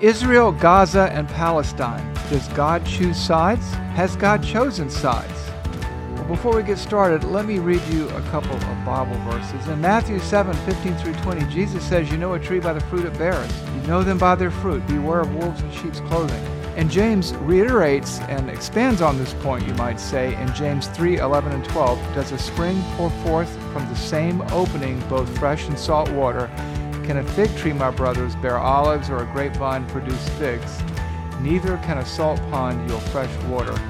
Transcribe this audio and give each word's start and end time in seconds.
Israel, 0.00 0.52
Gaza, 0.52 1.10
and 1.12 1.26
Palestine. 1.26 2.12
Does 2.28 2.46
God 2.48 2.84
choose 2.84 3.16
sides? 3.16 3.64
Has 3.94 4.14
God 4.14 4.44
chosen 4.44 4.90
sides? 4.90 5.50
Well, 6.16 6.24
before 6.24 6.54
we 6.54 6.62
get 6.62 6.76
started, 6.76 7.24
let 7.24 7.46
me 7.46 7.58
read 7.58 7.80
you 7.88 8.06
a 8.10 8.20
couple 8.24 8.56
of 8.56 8.84
Bible 8.84 9.16
verses. 9.20 9.66
In 9.68 9.80
Matthew 9.80 10.18
7 10.18 10.52
15 10.52 10.96
through 10.96 11.14
20, 11.14 11.46
Jesus 11.46 11.82
says, 11.82 12.10
You 12.10 12.18
know 12.18 12.34
a 12.34 12.38
tree 12.38 12.60
by 12.60 12.74
the 12.74 12.80
fruit 12.80 13.06
it 13.06 13.16
bears. 13.16 13.50
You 13.74 13.86
know 13.86 14.02
them 14.02 14.18
by 14.18 14.34
their 14.34 14.50
fruit. 14.50 14.86
Beware 14.86 15.20
of 15.20 15.34
wolves 15.34 15.62
in 15.62 15.72
sheep's 15.72 16.00
clothing. 16.00 16.44
And 16.76 16.90
James 16.90 17.32
reiterates 17.36 18.20
and 18.20 18.50
expands 18.50 19.00
on 19.00 19.16
this 19.16 19.32
point, 19.32 19.66
you 19.66 19.72
might 19.74 19.98
say, 19.98 20.34
in 20.34 20.52
James 20.54 20.88
3 20.88 21.20
11 21.20 21.52
and 21.52 21.64
12. 21.64 22.14
Does 22.14 22.32
a 22.32 22.38
spring 22.38 22.82
pour 22.96 23.08
forth 23.24 23.50
from 23.72 23.88
the 23.88 23.96
same 23.96 24.42
opening 24.52 25.00
both 25.08 25.38
fresh 25.38 25.66
and 25.68 25.78
salt 25.78 26.10
water? 26.10 26.50
Can 27.06 27.18
a 27.18 27.22
fig 27.22 27.56
tree, 27.56 27.72
my 27.72 27.92
brothers, 27.92 28.34
bear 28.34 28.58
olives 28.58 29.10
or 29.10 29.18
a 29.18 29.26
grapevine 29.26 29.86
produce 29.86 30.28
figs? 30.30 30.82
Neither 31.40 31.76
can 31.84 31.98
a 31.98 32.04
salt 32.04 32.40
pond 32.50 32.90
yield 32.90 33.00
fresh 33.04 33.32
water. 33.44 33.80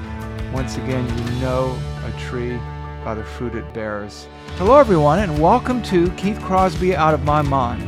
Once 0.53 0.77
again, 0.77 1.03
you 1.17 1.41
know 1.41 1.75
a 2.05 2.11
tree 2.19 2.59
by 3.03 3.15
the 3.15 3.23
fruit 3.23 3.55
it 3.55 3.73
bears. 3.73 4.27
Hello, 4.57 4.77
everyone, 4.77 5.17
and 5.17 5.41
welcome 5.41 5.81
to 5.81 6.11
Keith 6.11 6.39
Crosby 6.41 6.95
Out 6.95 7.15
of 7.15 7.23
My 7.23 7.41
Mind. 7.41 7.81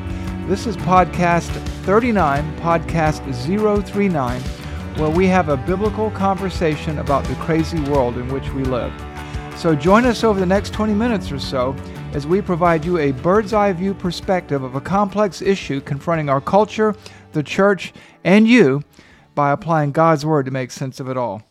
This 0.50 0.66
is 0.66 0.76
podcast 0.78 1.52
39, 1.84 2.58
podcast 2.62 3.22
039, 3.86 4.42
where 4.98 5.12
we 5.12 5.28
have 5.28 5.50
a 5.50 5.58
biblical 5.58 6.10
conversation 6.10 6.98
about 6.98 7.24
the 7.26 7.36
crazy 7.36 7.80
world 7.82 8.18
in 8.18 8.28
which 8.30 8.50
we 8.54 8.64
live. 8.64 8.92
So 9.56 9.76
join 9.76 10.06
us 10.06 10.24
over 10.24 10.40
the 10.40 10.46
next 10.48 10.74
20 10.74 10.96
minutes 10.96 11.32
or 11.32 11.38
so 11.38 11.76
as 12.14 12.26
we 12.26 12.42
provide 12.42 12.84
you 12.84 12.98
a 12.98 13.12
bird's 13.12 13.54
eye 13.54 13.72
view 13.72 13.94
perspective 13.94 14.64
of 14.64 14.76
a 14.76 14.82
complex 14.82 15.42
issue 15.42 15.80
confronting 15.80 16.28
our 16.28 16.42
culture, 16.42 16.96
the 17.34 17.44
church, 17.44 17.94
and 18.24 18.48
you 18.48 18.82
by 19.36 19.52
applying 19.52 19.92
God's 19.92 20.26
Word 20.26 20.46
to 20.46 20.52
make 20.52 20.72
sense 20.72 21.00
of 21.00 21.08
it 21.08 21.18
all. 21.18 21.44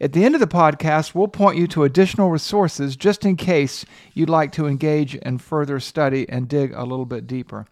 At 0.00 0.12
the 0.12 0.24
end 0.24 0.34
of 0.34 0.40
the 0.40 0.46
podcast, 0.46 1.14
we'll 1.14 1.28
point 1.28 1.56
you 1.56 1.66
to 1.68 1.84
additional 1.84 2.30
resources 2.30 2.94
just 2.94 3.24
in 3.24 3.36
case 3.36 3.86
you'd 4.12 4.28
like 4.28 4.52
to 4.52 4.66
engage 4.66 5.14
in 5.14 5.38
further 5.38 5.80
study 5.80 6.28
and 6.28 6.48
dig 6.48 6.72
a 6.74 6.84
little 6.84 7.06
bit 7.06 7.26
deeper. 7.26 7.66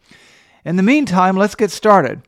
In 0.64 0.76
the 0.76 0.82
meantime, 0.82 1.36
let's 1.36 1.54
get 1.54 1.70
started. 1.70 2.22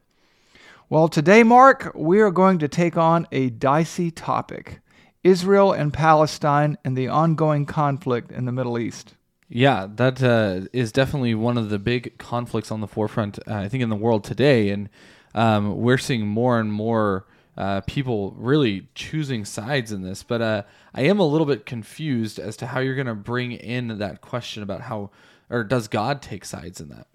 Well, 0.91 1.09
today, 1.09 1.43
Mark, 1.43 1.91
we 1.95 2.21
are 2.21 2.31
going 2.31 2.59
to 2.59 2.69
take 2.69 2.99
on 2.99 3.27
a 3.33 3.49
dicey 3.49 4.11
topic 4.11 4.81
Israel 5.25 5.73
and 5.73 5.93
Palestine 5.93 6.77
and 6.85 6.97
the 6.97 7.09
ongoing 7.09 7.65
conflict 7.65 8.31
in 8.31 8.45
the 8.45 8.53
Middle 8.53 8.79
East. 8.79 9.15
Yeah, 9.55 9.87
that 9.97 10.23
uh, 10.23 10.67
is 10.73 10.93
definitely 10.93 11.35
one 11.35 11.59
of 11.59 11.69
the 11.69 11.79
big 11.79 12.17
conflicts 12.17 12.71
on 12.73 12.81
the 12.81 12.87
forefront, 12.87 13.39
uh, 13.47 13.57
I 13.57 13.69
think, 13.69 13.83
in 13.83 13.91
the 13.91 13.97
world 13.97 14.25
today. 14.25 14.71
And 14.71 14.89
um, 15.35 15.77
we're 15.77 15.99
seeing 15.99 16.27
more 16.27 16.59
and 16.59 16.73
more 16.73 17.27
uh, 17.59 17.83
people 17.83 18.35
really 18.39 18.89
choosing 18.95 19.45
sides 19.45 19.93
in 19.93 20.01
this. 20.01 20.23
But 20.23 20.41
uh, 20.41 20.63
I 20.95 21.03
am 21.03 21.21
a 21.21 21.27
little 21.27 21.47
bit 21.47 21.67
confused 21.67 22.39
as 22.39 22.57
to 22.57 22.69
how 22.69 22.81
you're 22.81 22.95
going 22.95 23.07
to 23.09 23.15
bring 23.15 23.53
in 23.53 23.99
that 23.99 24.23
question 24.23 24.63
about 24.63 24.81
how, 24.81 25.11
or 25.51 25.65
does 25.65 25.87
God 25.87 26.23
take 26.23 26.47
sides 26.47 26.81
in 26.81 26.89
that? 26.89 27.07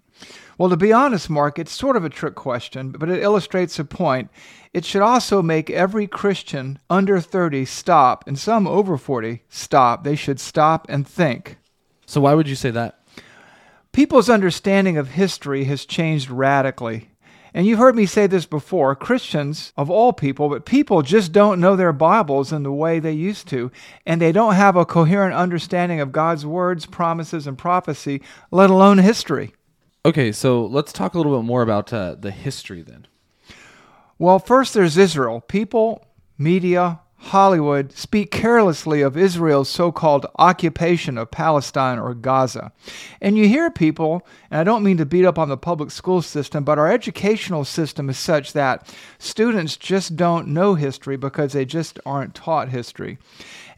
Well, 0.58 0.70
to 0.70 0.76
be 0.76 0.92
honest, 0.92 1.28
Mark, 1.28 1.58
it's 1.58 1.72
sort 1.72 1.96
of 1.96 2.04
a 2.04 2.08
trick 2.08 2.36
question, 2.36 2.92
but 2.92 3.10
it 3.10 3.20
illustrates 3.20 3.80
a 3.80 3.84
point. 3.84 4.30
It 4.72 4.84
should 4.84 5.02
also 5.02 5.42
make 5.42 5.70
every 5.70 6.06
Christian 6.06 6.78
under 6.88 7.20
30 7.20 7.64
stop, 7.64 8.28
and 8.28 8.38
some 8.38 8.68
over 8.68 8.96
40 8.96 9.42
stop. 9.48 10.04
They 10.04 10.14
should 10.14 10.38
stop 10.38 10.86
and 10.88 11.06
think. 11.06 11.58
So 12.08 12.22
why 12.22 12.32
would 12.32 12.48
you 12.48 12.54
say 12.54 12.70
that? 12.70 13.02
People's 13.92 14.30
understanding 14.30 14.96
of 14.96 15.10
history 15.10 15.64
has 15.64 15.84
changed 15.84 16.30
radically. 16.30 17.10
And 17.52 17.66
you've 17.66 17.78
heard 17.78 17.96
me 17.96 18.06
say 18.06 18.26
this 18.26 18.46
before 18.46 18.96
Christians, 18.96 19.74
of 19.76 19.90
all 19.90 20.14
people, 20.14 20.48
but 20.48 20.64
people 20.64 21.02
just 21.02 21.32
don't 21.32 21.60
know 21.60 21.76
their 21.76 21.92
Bibles 21.92 22.50
in 22.50 22.62
the 22.62 22.72
way 22.72 22.98
they 22.98 23.12
used 23.12 23.46
to. 23.48 23.70
And 24.06 24.22
they 24.22 24.32
don't 24.32 24.54
have 24.54 24.74
a 24.74 24.86
coherent 24.86 25.34
understanding 25.34 26.00
of 26.00 26.10
God's 26.10 26.46
words, 26.46 26.86
promises, 26.86 27.46
and 27.46 27.58
prophecy, 27.58 28.22
let 28.50 28.70
alone 28.70 28.98
history. 28.98 29.54
Okay, 30.06 30.32
so 30.32 30.64
let's 30.64 30.94
talk 30.94 31.12
a 31.12 31.18
little 31.18 31.36
bit 31.36 31.44
more 31.44 31.60
about 31.60 31.92
uh, 31.92 32.14
the 32.14 32.30
history 32.30 32.80
then. 32.80 33.06
Well, 34.18 34.38
first 34.38 34.72
there's 34.72 34.96
Israel. 34.96 35.42
People, 35.42 36.06
media, 36.38 37.00
Hollywood 37.20 37.92
speak 37.92 38.30
carelessly 38.30 39.02
of 39.02 39.16
Israel's 39.16 39.68
so 39.68 39.90
called 39.90 40.26
occupation 40.38 41.18
of 41.18 41.30
Palestine 41.30 41.98
or 41.98 42.14
Gaza. 42.14 42.72
And 43.20 43.36
you 43.36 43.48
hear 43.48 43.70
people, 43.70 44.26
and 44.50 44.60
I 44.60 44.64
don't 44.64 44.84
mean 44.84 44.96
to 44.98 45.04
beat 45.04 45.24
up 45.24 45.38
on 45.38 45.48
the 45.48 45.56
public 45.56 45.90
school 45.90 46.22
system, 46.22 46.62
but 46.62 46.78
our 46.78 46.90
educational 46.90 47.64
system 47.64 48.08
is 48.08 48.18
such 48.18 48.52
that 48.52 48.94
students 49.18 49.76
just 49.76 50.16
don't 50.16 50.48
know 50.48 50.74
history 50.74 51.16
because 51.16 51.52
they 51.52 51.64
just 51.64 51.98
aren't 52.06 52.34
taught 52.34 52.68
history. 52.68 53.18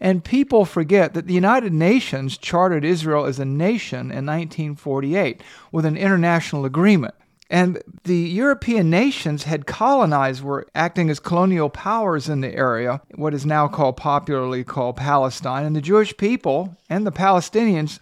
And 0.01 0.23
people 0.23 0.65
forget 0.65 1.15
that 1.15 1.27
the 1.27 1.35
United 1.35 1.73
Nations 1.73 2.39
chartered 2.39 2.85
Israel 2.85 3.25
as 3.25 3.39
a 3.39 3.45
nation 3.45 4.11
in 4.11 4.27
1948 4.27 5.43
with 5.73 5.87
an 5.87 5.97
international 5.97 6.65
agreement. 6.65 7.15
And 7.51 7.83
the 8.05 8.17
European 8.17 8.91
nations 8.91 9.43
had 9.43 9.67
colonized, 9.67 10.43
were 10.43 10.69
acting 10.73 11.11
as 11.11 11.19
colonial 11.19 11.69
powers 11.69 12.29
in 12.29 12.43
the 12.43 12.55
area, 12.55 13.01
what 13.17 13.35
is 13.35 13.45
now 13.45 13.67
called 13.67 13.97
popularly 13.97 14.63
called 14.63 14.97
Palestine. 14.97 15.67
And 15.67 15.75
the 15.75 15.81
Jewish 15.81 16.17
people 16.17 16.77
and 16.89 17.05
the 17.05 17.13
Palestinians 17.13 17.99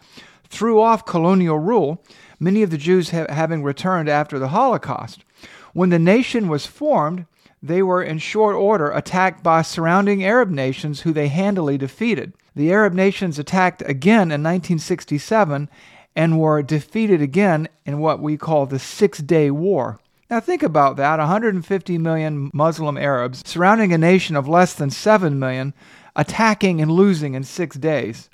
threw 0.51 0.83
off 0.83 1.07
colonial 1.07 1.59
rule, 1.59 2.05
many 2.39 2.63
of 2.63 2.69
the 2.69 2.77
Jews 2.77 3.11
ha- 3.11 3.27
having 3.31 3.63
returned 3.63 4.11
after 4.11 4.39
the 4.39 4.49
Holocaust. 4.49 5.25
When 5.73 5.89
the 5.89 5.99
nation 5.99 6.49
was 6.49 6.67
formed, 6.67 7.25
they 7.63 7.83
were 7.83 8.03
in 8.03 8.19
short 8.19 8.55
order 8.55 8.91
attacked 8.91 9.43
by 9.43 9.63
surrounding 9.63 10.23
Arab 10.23 10.51
nations 10.51 11.01
who 11.01 11.13
they 11.13 11.29
handily 11.29 11.79
defeated. 11.79 12.35
The 12.55 12.71
Arab 12.71 12.93
nations 12.93 13.39
attacked 13.39 13.83
again 13.83 14.31
in 14.31 14.43
1967 14.43 15.71
and 16.19 16.37
were 16.37 16.61
defeated 16.63 17.23
again 17.23 17.69
in 17.87 18.01
what 18.01 18.19
we 18.19 18.37
call 18.37 18.67
the 18.67 18.81
Six 18.81 19.21
Day 19.21 19.53
War. 19.53 20.01
Now, 20.29 20.41
think 20.41 20.65
about 20.65 20.97
that 20.97 21.21
150 21.21 21.97
million 21.97 22.51
Muslim 22.53 22.99
Arabs 22.99 23.41
surrounding 23.47 23.93
a 23.93 23.99
nation 23.99 24.35
of 24.35 24.49
less 24.49 24.75
than 24.75 24.91
7 24.91 25.39
million, 25.39 25.75
attacking 26.17 26.83
and 26.83 26.91
losing 26.91 27.35
in 27.35 27.45
six 27.45 27.77
days. 27.77 28.29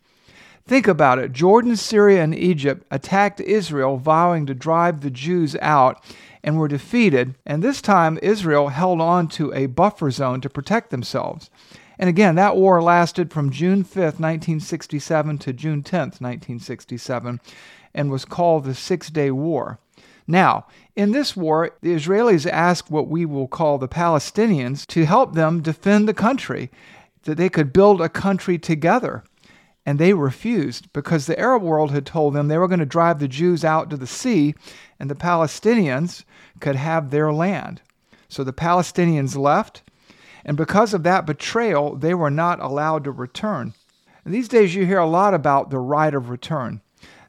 Think 0.66 0.88
about 0.88 1.18
it 1.18 1.32
Jordan, 1.32 1.76
Syria, 1.76 2.24
and 2.24 2.34
Egypt 2.34 2.86
attacked 2.90 3.38
Israel, 3.42 3.98
vowing 3.98 4.46
to 4.46 4.54
drive 4.54 5.02
the 5.02 5.10
Jews 5.10 5.54
out, 5.60 6.02
and 6.42 6.58
were 6.58 6.68
defeated. 6.68 7.34
And 7.44 7.62
this 7.62 7.82
time, 7.82 8.18
Israel 8.22 8.68
held 8.68 9.02
on 9.02 9.28
to 9.28 9.52
a 9.52 9.66
buffer 9.66 10.10
zone 10.10 10.40
to 10.40 10.48
protect 10.48 10.88
themselves. 10.88 11.50
And 11.98 12.08
again, 12.08 12.34
that 12.34 12.56
war 12.56 12.82
lasted 12.82 13.32
from 13.32 13.50
June 13.50 13.84
5th, 13.84 14.18
1967 14.20 15.38
to 15.38 15.52
June 15.52 15.82
10th, 15.82 16.20
1967, 16.20 17.40
and 17.94 18.10
was 18.10 18.24
called 18.24 18.64
the 18.64 18.74
Six 18.74 19.10
Day 19.10 19.30
War. 19.30 19.78
Now, 20.26 20.66
in 20.96 21.12
this 21.12 21.36
war, 21.36 21.72
the 21.82 21.94
Israelis 21.94 22.50
asked 22.50 22.90
what 22.90 23.08
we 23.08 23.24
will 23.24 23.48
call 23.48 23.78
the 23.78 23.88
Palestinians 23.88 24.86
to 24.88 25.04
help 25.04 25.34
them 25.34 25.62
defend 25.62 26.08
the 26.08 26.14
country, 26.14 26.70
that 27.24 27.36
they 27.36 27.48
could 27.48 27.72
build 27.72 28.00
a 28.00 28.08
country 28.08 28.58
together. 28.58 29.24
And 29.86 29.98
they 29.98 30.14
refused 30.14 30.90
because 30.94 31.26
the 31.26 31.38
Arab 31.38 31.62
world 31.62 31.90
had 31.90 32.06
told 32.06 32.34
them 32.34 32.48
they 32.48 32.56
were 32.56 32.68
going 32.68 32.80
to 32.80 32.86
drive 32.86 33.18
the 33.18 33.28
Jews 33.28 33.64
out 33.64 33.90
to 33.90 33.98
the 33.98 34.06
sea 34.06 34.54
and 34.98 35.10
the 35.10 35.14
Palestinians 35.14 36.24
could 36.60 36.76
have 36.76 37.10
their 37.10 37.32
land. 37.32 37.82
So 38.28 38.42
the 38.42 38.52
Palestinians 38.54 39.36
left, 39.36 39.82
and 40.44 40.56
because 40.56 40.94
of 40.94 41.02
that 41.02 41.26
betrayal, 41.26 41.96
they 41.96 42.14
were 42.14 42.30
not 42.30 42.60
allowed 42.60 43.04
to 43.04 43.10
return. 43.10 43.74
And 44.24 44.34
these 44.34 44.48
days, 44.48 44.74
you 44.74 44.86
hear 44.86 44.98
a 44.98 45.06
lot 45.06 45.34
about 45.34 45.70
the 45.70 45.78
right 45.78 46.14
of 46.14 46.30
return. 46.30 46.80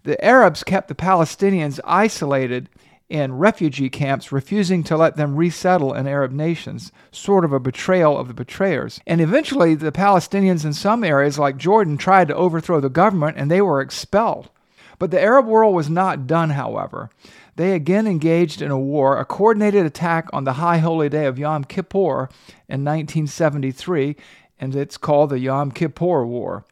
The 0.03 0.23
Arabs 0.23 0.63
kept 0.63 0.87
the 0.87 0.95
Palestinians 0.95 1.79
isolated 1.83 2.69
in 3.09 3.33
refugee 3.33 3.89
camps, 3.89 4.31
refusing 4.31 4.83
to 4.83 4.97
let 4.97 5.15
them 5.15 5.35
resettle 5.35 5.93
in 5.93 6.07
Arab 6.07 6.31
nations, 6.31 6.91
sort 7.11 7.45
of 7.45 7.53
a 7.53 7.59
betrayal 7.59 8.17
of 8.17 8.27
the 8.27 8.33
betrayers. 8.33 8.99
And 9.05 9.21
eventually, 9.21 9.75
the 9.75 9.91
Palestinians 9.91 10.65
in 10.65 10.73
some 10.73 11.03
areas, 11.03 11.37
like 11.37 11.57
Jordan, 11.57 11.97
tried 11.97 12.29
to 12.29 12.35
overthrow 12.35 12.79
the 12.79 12.89
government 12.89 13.37
and 13.37 13.49
they 13.49 13.61
were 13.61 13.81
expelled. 13.81 14.49
But 14.97 15.11
the 15.11 15.21
Arab 15.21 15.45
world 15.45 15.75
was 15.75 15.89
not 15.89 16.25
done, 16.25 16.51
however. 16.51 17.09
They 17.55 17.73
again 17.73 18.05
engaged 18.05 18.61
in 18.61 18.69
a 18.69 18.79
war, 18.79 19.17
a 19.17 19.25
coordinated 19.25 19.85
attack 19.85 20.27
on 20.33 20.43
the 20.43 20.53
high 20.53 20.79
holy 20.79 21.07
day 21.07 21.25
of 21.25 21.39
Yom 21.39 21.63
Kippur 21.63 22.29
in 22.67 22.83
1973, 22.83 24.17
and 24.59 24.75
it's 24.75 24.97
called 24.97 25.29
the 25.29 25.39
Yom 25.39 25.71
Kippur 25.71 26.25
War. 26.25 26.65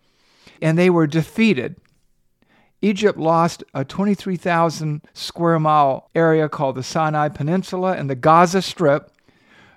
And 0.61 0.77
they 0.77 0.89
were 0.89 1.07
defeated. 1.07 1.77
Egypt 2.81 3.17
lost 3.17 3.63
a 3.73 3.85
23,000 3.85 5.01
square 5.13 5.57
mile 5.57 6.09
area 6.13 6.49
called 6.49 6.75
the 6.75 6.83
Sinai 6.83 7.29
Peninsula 7.29 7.93
and 7.93 8.09
the 8.09 8.15
Gaza 8.15 8.61
Strip. 8.61 9.09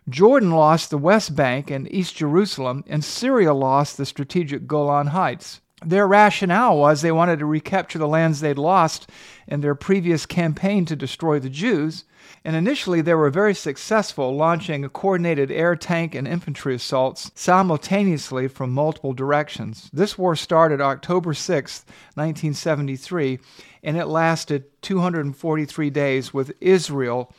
Jordan 0.08 0.50
lost 0.50 0.91
the 0.91 0.99
West 0.99 1.37
Bank 1.37 1.70
and 1.70 1.93
East 1.93 2.17
Jerusalem, 2.17 2.82
and 2.88 3.05
Syria 3.05 3.55
lost 3.55 3.97
the 3.97 4.06
strategic 4.06 4.67
Golan 4.67 5.08
Heights. 5.08 5.61
Their 5.87 6.09
rationale 6.09 6.77
was 6.77 7.00
they 7.00 7.12
wanted 7.12 7.38
to 7.38 7.47
recapture 7.47 8.00
the 8.00 8.09
lands 8.09 8.41
they'd 8.41 8.59
lost 8.59 9.09
in 9.47 9.61
their 9.61 9.77
previous 9.77 10.27
campaign 10.27 10.85
to 10.87 10.97
destroy 10.97 11.38
the 11.38 11.49
Jews. 11.49 12.03
And 12.44 12.56
initially, 12.56 13.03
they 13.03 13.15
were 13.15 13.31
very 13.31 13.55
successful, 13.55 14.35
launching 14.35 14.88
coordinated 14.88 15.53
air, 15.53 15.77
tank, 15.77 16.17
and 16.17 16.27
infantry 16.27 16.75
assaults 16.75 17.31
simultaneously 17.37 18.49
from 18.49 18.73
multiple 18.73 19.12
directions. 19.12 19.88
This 19.93 20.19
war 20.19 20.35
started 20.35 20.81
October 20.81 21.35
6, 21.35 21.85
1973, 22.15 23.39
and 23.85 23.97
it 23.97 24.06
lasted 24.06 24.65
243 24.82 25.91
days 25.91 26.35
with 26.35 26.53
Israel 26.61 27.32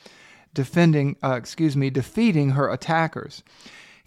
defending, 0.53 1.17
uh, 1.21 1.33
excuse 1.33 1.75
me, 1.75 1.89
defeating 1.89 2.51
her 2.51 2.69
attackers. 2.71 3.43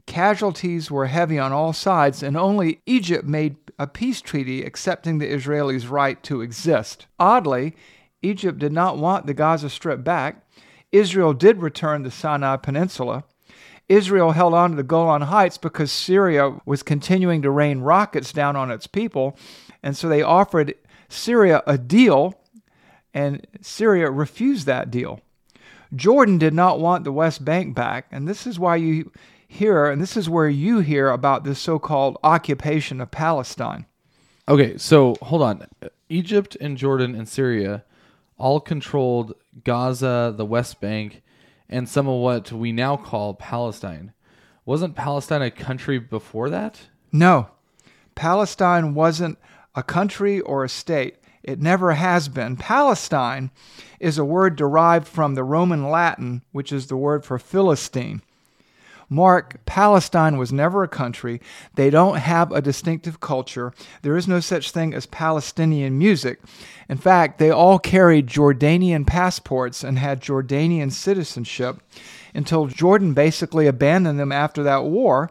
Casualties 0.07 0.91
were 0.91 1.07
heavy 1.07 1.39
on 1.39 1.53
all 1.53 1.73
sides, 1.73 2.23
and 2.23 2.37
only 2.37 2.81
Egypt 2.87 3.27
made 3.27 3.57
a 3.79 3.87
peace 3.87 4.21
treaty 4.21 4.63
accepting 4.63 5.19
the 5.19 5.31
Israelis' 5.31 5.91
right 5.91 6.23
to 6.25 6.41
exist. 6.41 7.07
Oddly, 7.19 7.75
Egypt 8.23 8.59
did 8.59 8.73
not 8.73 8.99
want 8.99 9.27
the 9.27 9.35
Gaza 9.35 9.71
Strip 9.71 10.05
back. 10.05 10.45
Israel 10.93 11.33
did 11.33 11.63
return 11.63 12.03
the 12.03 12.11
Sinai 12.11 12.57
Peninsula. 12.57 13.25
Israel 13.89 14.33
held 14.33 14.55
on 14.55 14.71
to 14.71 14.77
the 14.77 14.83
Golan 14.83 15.23
Heights 15.23 15.59
because 15.59 15.91
Syria 15.91 16.61
was 16.65 16.83
continuing 16.83 17.43
to 17.43 17.51
rain 17.51 17.81
rockets 17.81 18.33
down 18.33 18.55
on 18.55 18.71
its 18.71 18.87
people, 18.87 19.37
and 19.83 19.97
so 19.97 20.09
they 20.09 20.23
offered 20.23 20.75
Syria 21.09 21.63
a 21.67 21.77
deal, 21.77 22.41
and 23.13 23.47
Syria 23.61 24.11
refused 24.11 24.67
that 24.67 24.91
deal. 24.91 25.21
Jordan 25.95 26.39
did 26.39 26.55
not 26.55 26.79
want 26.79 27.03
the 27.03 27.13
West 27.13 27.45
Bank 27.45 27.75
back, 27.75 28.07
and 28.13 28.29
this 28.29 28.47
is 28.47 28.61
why 28.61 28.77
you 28.77 29.11
hear, 29.51 29.87
and 29.87 30.01
this 30.01 30.17
is 30.17 30.31
where 30.31 30.49
you 30.49 30.79
hear 30.79 31.11
about 31.11 31.43
this 31.43 31.59
so 31.59 31.79
called 31.79 32.17
occupation 32.23 33.01
of 33.01 33.11
Palestine. 33.11 33.85
Okay, 34.49 34.79
so 34.79 35.17
hold 35.21 35.43
on. 35.43 35.67
Egypt 36.09 36.57
and 36.61 36.77
Jordan 36.77 37.17
and 37.17 37.29
Syria 37.29 37.85
all 38.39 38.61
controlled 38.61 39.35
Gaza, 39.65 40.33
the 40.37 40.47
West 40.47 40.81
Bank, 40.81 41.23
and 41.69 41.89
some 41.89 42.09
of 42.09 42.21
what 42.21 42.53
we 42.53 42.71
now 42.71 42.97
call 42.97 43.35
Palestine. 43.35 44.13
Wasn't 44.65 44.95
Palestine 44.95 45.43
a 45.43 45.51
country 45.51 45.99
before 45.99 46.49
that? 46.51 46.81
No. 47.11 47.49
Palestine 48.15 48.95
wasn't 48.95 49.37
a 49.75 49.83
country 49.83 50.41
or 50.41 50.63
a 50.63 50.69
state. 50.69 51.17
It 51.43 51.61
never 51.61 51.93
has 51.93 52.29
been. 52.29 52.57
Palestine 52.57 53.51
is 53.99 54.17
a 54.17 54.25
word 54.25 54.55
derived 54.55 55.09
from 55.09 55.35
the 55.35 55.45
Roman 55.45 55.91
Latin, 55.91 56.43
which 56.53 56.73
is 56.73 56.87
the 56.87 56.97
word 56.97 57.25
for 57.25 57.39
Philistine. 57.39 58.23
Mark, 59.13 59.67
Palestine 59.67 60.39
was 60.39 60.53
never 60.53 60.85
a 60.85 60.89
country. 60.89 61.41
They 61.75 61.91
don't 61.91 62.19
have 62.19 62.53
a 62.53 62.63
distinctive 62.63 63.19
culture. 63.19 63.73
There 64.03 64.17
is 64.17 64.29
no 64.29 64.39
such 64.39 64.71
thing 64.71 64.95
as 64.95 65.05
Palestinian 65.07 65.99
music. 65.99 66.39
In 66.89 66.97
fact, 66.97 67.39
they 67.39 67.51
all 67.51 67.81
carried 67.81 68.29
Jordanian 68.29 69.05
passports 69.05 69.83
and 69.83 69.99
had 69.99 70.23
Jordanian 70.23 70.93
citizenship 70.93 71.83
until 72.35 72.69
Jordan 72.69 73.13
basically 73.13 73.67
abandoned 73.67 74.21
them 74.21 74.31
after 74.31 74.63
that 74.63 74.85
war 74.85 75.29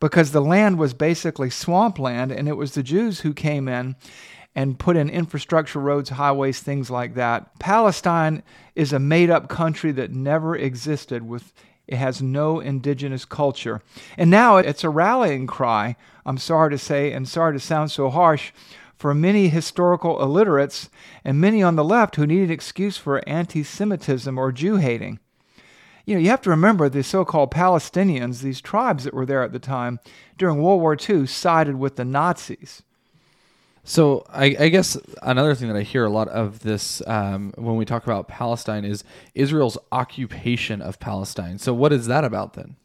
because 0.00 0.32
the 0.32 0.42
land 0.42 0.78
was 0.78 0.92
basically 0.92 1.48
swampland 1.48 2.30
and 2.30 2.46
it 2.46 2.58
was 2.58 2.74
the 2.74 2.82
Jews 2.82 3.20
who 3.20 3.32
came 3.32 3.68
in 3.68 3.96
and 4.54 4.78
put 4.78 4.96
in 4.96 5.08
infrastructure, 5.08 5.80
roads, 5.80 6.10
highways, 6.10 6.60
things 6.60 6.90
like 6.90 7.14
that. 7.14 7.58
Palestine 7.58 8.42
is 8.74 8.92
a 8.92 8.98
made 8.98 9.30
up 9.30 9.48
country 9.48 9.92
that 9.92 10.12
never 10.12 10.54
existed 10.54 11.26
with 11.26 11.54
it 11.86 11.96
has 11.96 12.22
no 12.22 12.60
indigenous 12.60 13.24
culture. 13.24 13.82
And 14.16 14.30
now 14.30 14.56
it's 14.56 14.84
a 14.84 14.90
rallying 14.90 15.46
cry, 15.46 15.96
I'm 16.24 16.38
sorry 16.38 16.70
to 16.70 16.78
say, 16.78 17.12
and 17.12 17.28
sorry 17.28 17.52
to 17.52 17.60
sound 17.60 17.90
so 17.90 18.10
harsh, 18.10 18.52
for 18.96 19.12
many 19.12 19.48
historical 19.48 20.22
illiterates 20.22 20.88
and 21.24 21.40
many 21.40 21.62
on 21.62 21.76
the 21.76 21.84
left 21.84 22.16
who 22.16 22.26
need 22.26 22.44
an 22.44 22.50
excuse 22.50 22.96
for 22.96 23.28
anti 23.28 23.62
Semitism 23.62 24.38
or 24.38 24.52
Jew 24.52 24.76
hating. 24.76 25.18
You 26.06 26.14
know, 26.14 26.20
you 26.20 26.30
have 26.30 26.42
to 26.42 26.50
remember 26.50 26.88
the 26.88 27.02
so 27.02 27.24
called 27.24 27.50
Palestinians, 27.50 28.40
these 28.40 28.60
tribes 28.60 29.04
that 29.04 29.12
were 29.12 29.26
there 29.26 29.42
at 29.42 29.52
the 29.52 29.58
time 29.58 30.00
during 30.38 30.62
World 30.62 30.80
War 30.80 30.96
II, 30.96 31.26
sided 31.26 31.76
with 31.76 31.96
the 31.96 32.04
Nazis. 32.04 32.83
So 33.86 34.24
I, 34.30 34.56
I, 34.58 34.68
guess 34.70 34.96
another 35.22 35.54
thing 35.54 35.68
that 35.68 35.76
I 35.76 35.82
hear 35.82 36.06
a 36.06 36.10
lot 36.10 36.28
of 36.28 36.60
this 36.60 37.02
um, 37.06 37.52
when 37.56 37.76
we 37.76 37.84
talk 37.84 38.04
about 38.04 38.28
Palestine 38.28 38.82
is 38.82 39.04
Israel's 39.34 39.76
occupation 39.92 40.80
of 40.80 40.98
Palestine. 40.98 41.58
So 41.58 41.74
what 41.74 41.92
is 41.92 42.06
that 42.06 42.24
about 42.24 42.54
then? 42.54 42.76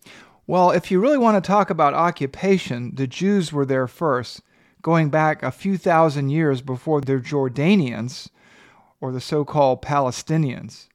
Well, 0.46 0.72
if 0.72 0.92
you 0.92 1.00
really 1.00 1.18
want 1.18 1.42
to 1.42 1.48
talk 1.48 1.70
about 1.70 1.94
occupation, 1.94 2.96
the 2.96 3.08
Jews 3.08 3.54
were 3.54 3.66
there 3.66 3.88
first, 3.88 4.42
going 4.82 5.10
back 5.10 5.42
a 5.42 5.52
few 5.52 5.78
thousand 5.78 6.30
years 6.30 6.62
before 6.62 7.00
the 7.00 7.14
Jordanians 7.14 8.30
or 9.00 9.14
the 9.14 9.22
so-called 9.22 9.82
Palestinians. 9.82 10.90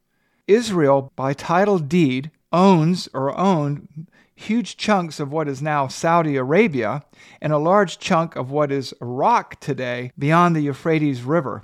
Israel, 0.47 1.13
by 1.17 1.33
title 1.33 1.79
deed, 1.79 2.31
owns 2.53 3.09
or 3.15 3.37
owned 3.39 4.07
huge 4.35 4.77
chunks 4.77 5.21
of 5.21 5.33
what 5.33 5.49
is 5.49 5.63
now 5.63 5.87
Saudi 5.87 6.37
Arabia 6.37 7.05
and 7.41 7.53
a 7.53 7.59
large 7.59 7.99
chunk 7.99 8.37
of 8.37 8.51
what 8.51 8.73
is 8.73 8.95
Iraq 9.01 9.61
today 9.61 10.13
beyond 10.19 10.55
the 10.55 10.63
Euphrates 10.63 11.23
River. 11.23 11.63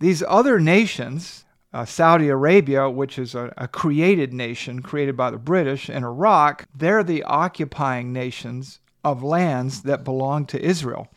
These 0.00 0.24
other 0.26 0.58
nations, 0.58 1.44
uh, 1.72 1.84
Saudi 1.84 2.28
Arabia, 2.28 2.90
which 2.90 3.18
is 3.18 3.34
a, 3.34 3.52
a 3.56 3.68
created 3.68 4.32
nation 4.32 4.82
created 4.82 5.16
by 5.16 5.30
the 5.30 5.38
British, 5.38 5.88
and 5.88 6.04
Iraq, 6.04 6.66
they're 6.74 7.04
the 7.04 7.22
occupying 7.24 8.12
nations 8.12 8.80
of 9.04 9.22
lands 9.22 9.82
that 9.82 10.04
belong 10.04 10.46
to 10.46 10.60
Israel. 10.60 11.08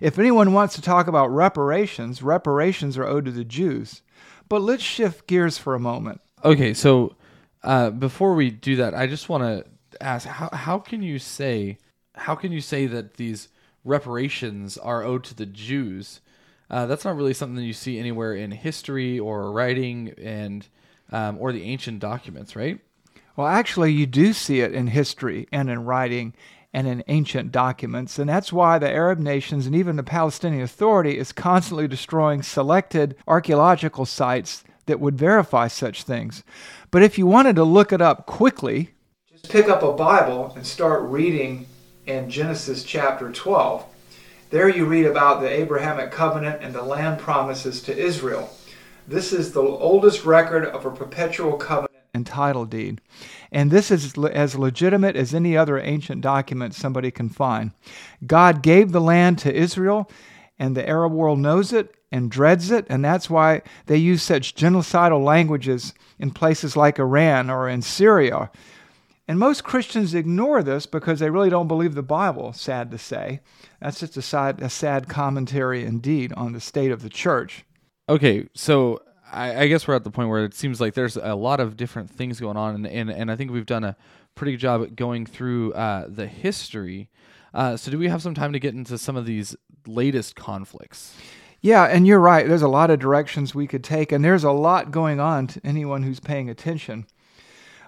If 0.00 0.18
anyone 0.18 0.52
wants 0.52 0.74
to 0.74 0.82
talk 0.82 1.06
about 1.06 1.28
reparations, 1.28 2.22
reparations 2.22 2.98
are 2.98 3.06
owed 3.06 3.26
to 3.26 3.30
the 3.30 3.44
Jews. 3.44 4.02
But 4.48 4.62
let's 4.62 4.82
shift 4.82 5.26
gears 5.26 5.56
for 5.58 5.74
a 5.74 5.80
moment. 5.80 6.20
Okay, 6.44 6.74
so 6.74 7.16
uh, 7.62 7.90
before 7.90 8.34
we 8.34 8.50
do 8.50 8.76
that, 8.76 8.94
I 8.94 9.06
just 9.06 9.28
want 9.28 9.42
to 9.44 9.64
ask 10.00 10.26
how 10.26 10.48
how 10.52 10.78
can 10.78 11.02
you 11.02 11.18
say 11.18 11.78
how 12.16 12.34
can 12.34 12.52
you 12.52 12.60
say 12.60 12.86
that 12.86 13.14
these 13.14 13.48
reparations 13.84 14.78
are 14.78 15.02
owed 15.02 15.24
to 15.24 15.34
the 15.34 15.46
Jews? 15.46 16.20
Uh, 16.70 16.86
that's 16.86 17.04
not 17.04 17.16
really 17.16 17.34
something 17.34 17.56
that 17.56 17.64
you 17.64 17.72
see 17.72 17.98
anywhere 17.98 18.34
in 18.34 18.50
history 18.50 19.18
or 19.18 19.52
writing 19.52 20.14
and 20.18 20.66
um, 21.12 21.36
or 21.38 21.52
the 21.52 21.62
ancient 21.64 22.00
documents, 22.00 22.56
right? 22.56 22.80
Well, 23.36 23.46
actually, 23.46 23.92
you 23.92 24.06
do 24.06 24.32
see 24.32 24.60
it 24.60 24.72
in 24.72 24.88
history 24.88 25.48
and 25.52 25.68
in 25.68 25.84
writing 25.84 26.34
and 26.72 26.88
in 26.88 27.04
ancient 27.08 27.52
documents, 27.52 28.18
and 28.18 28.28
that's 28.28 28.52
why 28.52 28.78
the 28.78 28.90
Arab 28.90 29.18
nations 29.18 29.66
and 29.66 29.76
even 29.76 29.96
the 29.96 30.02
Palestinian 30.02 30.62
Authority 30.62 31.18
is 31.18 31.32
constantly 31.32 31.86
destroying 31.86 32.42
selected 32.42 33.16
archaeological 33.28 34.06
sites 34.06 34.64
that 34.86 35.00
would 35.00 35.18
verify 35.18 35.68
such 35.68 36.02
things. 36.02 36.42
But 36.90 37.02
if 37.02 37.18
you 37.18 37.26
wanted 37.26 37.56
to 37.56 37.64
look 37.64 37.92
it 37.92 38.00
up 38.00 38.26
quickly, 38.26 38.93
pick 39.54 39.68
up 39.68 39.84
a 39.84 39.92
Bible 39.92 40.52
and 40.56 40.66
start 40.66 41.04
reading 41.04 41.64
in 42.06 42.28
Genesis 42.28 42.82
chapter 42.82 43.30
12. 43.30 43.86
There 44.50 44.68
you 44.68 44.84
read 44.84 45.06
about 45.06 45.40
the 45.40 45.48
Abrahamic 45.48 46.10
covenant 46.10 46.60
and 46.60 46.74
the 46.74 46.82
land 46.82 47.20
promises 47.20 47.80
to 47.82 47.96
Israel. 47.96 48.50
This 49.06 49.32
is 49.32 49.52
the 49.52 49.60
oldest 49.60 50.24
record 50.24 50.64
of 50.64 50.84
a 50.84 50.90
perpetual 50.90 51.52
covenant 51.52 51.94
and 52.12 52.26
title 52.26 52.64
deed. 52.64 53.00
And 53.52 53.70
this 53.70 53.92
is 53.92 54.18
as 54.18 54.56
legitimate 54.56 55.14
as 55.14 55.32
any 55.32 55.56
other 55.56 55.78
ancient 55.78 56.20
document 56.20 56.74
somebody 56.74 57.12
can 57.12 57.28
find. 57.28 57.70
God 58.26 58.60
gave 58.60 58.90
the 58.90 59.00
land 59.00 59.38
to 59.38 59.54
Israel, 59.54 60.10
and 60.58 60.76
the 60.76 60.88
Arab 60.88 61.12
world 61.12 61.38
knows 61.38 61.72
it 61.72 61.94
and 62.10 62.28
dreads 62.28 62.72
it, 62.72 62.86
and 62.88 63.04
that's 63.04 63.30
why 63.30 63.62
they 63.86 63.98
use 63.98 64.20
such 64.20 64.56
genocidal 64.56 65.22
languages 65.22 65.94
in 66.18 66.32
places 66.32 66.76
like 66.76 66.98
Iran 66.98 67.50
or 67.50 67.68
in 67.68 67.82
Syria 67.82 68.50
and 69.26 69.38
most 69.38 69.64
Christians 69.64 70.14
ignore 70.14 70.62
this 70.62 70.86
because 70.86 71.18
they 71.18 71.30
really 71.30 71.50
don't 71.50 71.68
believe 71.68 71.94
the 71.94 72.02
Bible, 72.02 72.52
sad 72.52 72.90
to 72.90 72.98
say. 72.98 73.40
That's 73.80 74.00
just 74.00 74.16
a, 74.16 74.22
sad, 74.22 74.60
a 74.60 74.68
sad 74.68 75.08
commentary 75.08 75.84
indeed 75.84 76.32
on 76.34 76.52
the 76.52 76.60
state 76.60 76.90
of 76.90 77.02
the 77.02 77.08
church. 77.08 77.64
Okay, 78.08 78.48
so 78.52 79.00
I, 79.32 79.62
I, 79.62 79.66
guess 79.66 79.88
we're 79.88 79.94
at 79.94 80.04
the 80.04 80.10
point 80.10 80.28
where 80.28 80.44
it 80.44 80.52
seems 80.52 80.78
like 80.78 80.92
there's 80.92 81.16
a 81.16 81.34
lot 81.34 81.58
of 81.58 81.76
different 81.76 82.10
things 82.10 82.38
going 82.38 82.58
on, 82.58 82.74
and, 82.74 82.86
and, 82.86 83.10
and 83.10 83.30
I 83.30 83.36
think 83.36 83.50
we've 83.50 83.64
done 83.64 83.84
a 83.84 83.96
pretty 84.34 84.52
good 84.52 84.60
job 84.60 84.82
at 84.82 84.94
going 84.94 85.24
through 85.24 85.72
uh, 85.72 86.06
the 86.08 86.26
history. 86.26 87.08
Uh, 87.54 87.78
so, 87.78 87.90
do 87.90 87.98
we 87.98 88.08
have 88.08 88.20
some 88.20 88.34
time 88.34 88.52
to 88.52 88.58
get 88.58 88.74
into 88.74 88.98
some 88.98 89.16
of 89.16 89.24
these 89.24 89.56
latest 89.86 90.36
conflicts? 90.36 91.16
Yeah, 91.62 91.84
and 91.84 92.06
you're 92.06 92.20
right. 92.20 92.46
There's 92.46 92.60
a 92.60 92.68
lot 92.68 92.90
of 92.90 92.98
directions 92.98 93.54
we 93.54 93.66
could 93.66 93.82
take, 93.82 94.12
and 94.12 94.22
there's 94.22 94.44
a 94.44 94.50
lot 94.50 94.90
going 94.90 95.18
on 95.18 95.46
to 95.46 95.60
anyone 95.64 96.02
who's 96.02 96.20
paying 96.20 96.50
attention. 96.50 97.06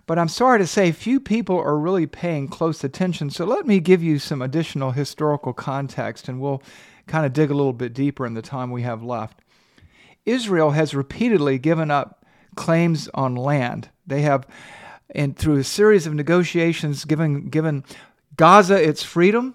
But 0.06 0.18
I'm 0.18 0.28
sorry 0.28 0.60
to 0.60 0.66
say, 0.66 0.92
few 0.92 1.18
people 1.18 1.58
are 1.58 1.78
really 1.78 2.06
paying 2.06 2.46
close 2.46 2.84
attention. 2.84 3.30
So 3.30 3.44
let 3.44 3.66
me 3.66 3.80
give 3.80 4.02
you 4.02 4.18
some 4.18 4.40
additional 4.40 4.92
historical 4.92 5.52
context, 5.52 6.28
and 6.28 6.40
we'll 6.40 6.62
kind 7.08 7.26
of 7.26 7.32
dig 7.32 7.50
a 7.50 7.54
little 7.54 7.72
bit 7.72 7.92
deeper 7.92 8.24
in 8.24 8.34
the 8.34 8.42
time 8.42 8.70
we 8.70 8.82
have 8.82 9.02
left. 9.02 9.40
Israel 10.24 10.70
has 10.70 10.94
repeatedly 10.94 11.58
given 11.58 11.90
up 11.90 12.24
claims 12.54 13.08
on 13.14 13.34
land. 13.34 13.88
They 14.06 14.22
have, 14.22 14.46
and 15.10 15.36
through 15.36 15.56
a 15.56 15.64
series 15.64 16.06
of 16.06 16.14
negotiations, 16.14 17.04
given 17.04 17.48
given 17.48 17.84
Gaza 18.36 18.76
its 18.76 19.02
freedom 19.02 19.54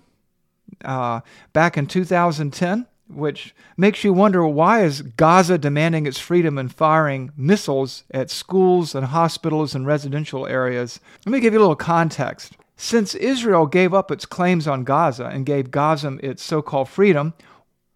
uh, 0.84 1.22
back 1.54 1.78
in 1.78 1.88
2010 1.88 2.88
which 3.14 3.54
makes 3.78 4.04
you 4.04 4.14
wonder 4.14 4.46
why 4.46 4.84
is 4.84 5.02
Gaza 5.02 5.58
demanding 5.58 6.06
its 6.06 6.20
freedom 6.20 6.58
and 6.58 6.74
firing 6.74 7.32
missiles 7.36 8.04
at 8.12 8.30
schools 8.30 8.96
and 8.96 9.08
hospitals 9.08 9.76
and 9.76 9.86
residential 9.86 10.48
areas. 10.48 11.00
Let 11.26 11.32
me 11.32 11.40
give 11.40 11.54
you 11.54 11.60
a 11.60 11.62
little 11.62 11.76
context. 11.76 12.58
Since 12.76 13.14
Israel 13.16 13.68
gave 13.68 13.94
up 13.94 14.10
its 14.12 14.26
claims 14.26 14.68
on 14.68 14.84
Gaza 14.84 15.26
and 15.26 15.46
gave 15.46 15.70
Gaza 15.72 16.18
its 16.24 16.44
so-called 16.44 16.90
freedom, 16.90 17.34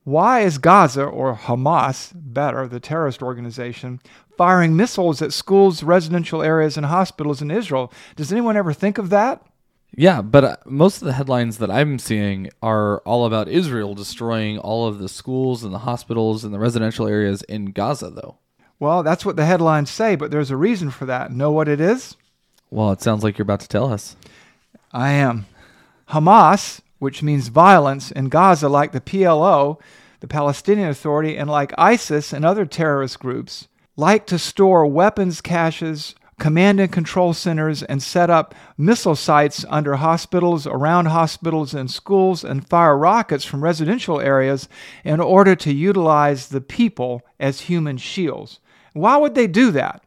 why 0.04 0.42
is 0.42 0.60
Gaza, 0.60 1.04
or 1.04 1.36
Hamas, 1.36 2.12
better, 2.14 2.68
the 2.68 2.80
terrorist 2.80 3.24
organization, 3.24 4.00
firing 4.38 4.76
missiles 4.76 5.24
at 5.24 5.34
schools, 5.34 5.82
residential 5.82 6.44
areas, 6.44 6.78
and 6.78 6.86
hospitals 6.86 7.42
in 7.42 7.50
Israel? 7.50 7.92
Does 8.16 8.32
anyone 8.32 8.56
ever 8.56 8.72
think 8.72 9.00
of 9.00 9.10
that? 9.10 9.44
Yeah, 9.98 10.22
but 10.22 10.44
uh, 10.44 10.56
most 10.66 11.02
of 11.02 11.06
the 11.06 11.14
headlines 11.14 11.58
that 11.60 11.72
I'm 11.72 12.00
seeing 12.00 12.50
are 12.62 13.00
all 13.00 13.26
about 13.26 13.48
Israel 13.48 13.96
destroying 13.96 14.58
all 14.58 14.88
of 14.88 15.00
the 15.00 15.08
schools 15.08 15.64
and 15.64 15.74
the 15.74 15.80
hospitals 15.80 16.44
and 16.44 16.54
the 16.54 16.60
residential 16.60 17.08
areas 17.08 17.44
in 17.44 17.68
Gaza, 17.68 18.10
though. 18.10 18.38
Well, 18.78 19.04
that's 19.04 19.26
what 19.26 19.38
the 19.38 19.46
headlines 19.46 19.90
say, 19.90 20.16
but 20.16 20.32
there's 20.32 20.52
a 20.52 20.58
reason 20.58 20.90
for 20.92 21.06
that. 21.06 21.32
Know 21.32 21.52
what 21.52 21.70
it 21.70 21.80
is? 21.80 22.18
Well, 22.70 22.92
it 22.92 23.02
sounds 23.02 23.24
like 23.24 23.38
you're 23.38 23.44
about 23.44 23.62
to 23.62 23.70
tell 23.70 23.92
us. 23.92 24.18
I 24.92 25.12
am. 25.12 25.46
Hamas, 26.10 26.82
which 27.00 27.24
means 27.24 27.48
violence 27.48 28.12
in 28.12 28.28
Gaza, 28.28 28.68
like 28.68 28.92
the 28.92 29.00
PLO, 29.00 29.80
the 30.20 30.28
Palestinian 30.28 30.90
Authority, 30.90 31.38
and 31.38 31.50
like 31.50 31.74
ISIS 31.78 32.34
and 32.34 32.44
other 32.44 32.66
terrorist 32.66 33.20
groups, 33.20 33.70
like 33.96 34.28
to 34.28 34.38
store 34.38 34.86
weapons 34.86 35.40
caches, 35.40 36.16
command 36.40 36.80
and 36.80 36.92
control 36.92 37.34
centers, 37.34 37.82
and 37.84 38.04
set 38.04 38.30
up 38.30 38.54
missile 38.78 39.16
sites 39.16 39.66
under 39.70 39.96
hospitals, 39.96 40.68
around 40.68 41.06
hospitals 41.08 41.74
and 41.74 41.90
schools, 41.90 42.44
and 42.44 42.68
fire 42.68 42.98
rockets 42.98 43.46
from 43.46 43.64
residential 43.64 44.20
areas 44.20 44.68
in 45.04 45.20
order 45.20 45.56
to 45.56 45.74
utilize 45.74 46.50
the 46.50 46.62
people 46.62 47.22
as 47.40 47.62
human 47.62 47.98
shields. 47.98 48.60
Why 48.94 49.18
would 49.18 49.36
they 49.36 49.48
do 49.48 49.72
that? 49.72 50.04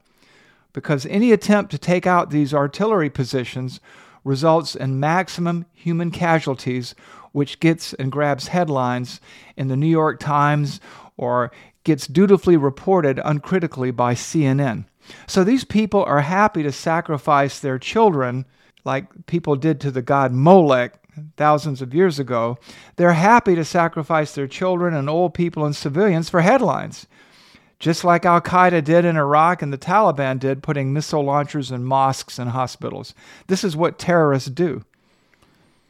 Because 0.73 1.07
any 1.07 1.33
attempt 1.33 1.71
to 1.71 1.79
take 1.79 2.07
out 2.07 2.31
these 2.31 2.55
artillery 2.55 3.11
positions 3.11 3.81
results 4.25 4.75
in 4.75 5.01
maximum 5.01 5.65
human 5.73 6.11
casualties, 6.11 6.95
which 7.33 7.61
gets 7.61 7.95
and 7.95 8.13
grabs 8.13 8.49
headlines 8.49 9.21
in 9.57 9.69
the 9.69 9.77
New 9.77 9.87
York 9.87 10.21
Times 10.21 10.81
or 11.17 11.51
gets 11.85 12.07
dutifully 12.07 12.57
reported 12.57 13.21
uncritically 13.25 13.91
by 13.91 14.15
CNN. 14.15 14.85
So 15.27 15.45
these 15.45 15.65
people 15.65 16.05
are 16.05 16.21
happy 16.21 16.63
to 16.63 16.73
sacrifice 16.73 17.59
their 17.59 17.79
children 17.79 18.47
like 18.85 19.27
people 19.27 19.57
did 19.57 19.81
to 19.81 19.91
the 19.91 20.03
god 20.03 20.33
Molech 20.33 20.95
thousands 21.37 21.83
of 21.83 21.95
years 21.95 22.19
ago. 22.19 22.59
They're 22.97 23.13
happy 23.13 23.55
to 23.55 23.65
sacrifice 23.65 24.35
their 24.35 24.47
children 24.47 24.95
and 24.95 25.11
old 25.11 25.35
people 25.35 25.65
and 25.65 25.75
civilians 25.75 26.29
for 26.29 26.41
headlines 26.41 27.07
just 27.79 28.03
like 28.05 28.25
Al 28.25 28.41
Qaeda 28.41 28.83
did 28.83 29.05
in 29.05 29.17
Iraq 29.17 29.63
and 29.63 29.73
the 29.73 29.79
Taliban 29.79 30.39
did, 30.39 30.63
putting 30.63 30.93
missile 30.93 31.23
launchers 31.23 31.71
in 31.71 31.85
mosques 31.85 32.39
and 32.39 32.51
hospitals. 32.51 33.15
This 33.47 33.63
is 33.63 33.77
what 33.77 33.99
terrorists 33.99 34.51
do. 34.51 34.85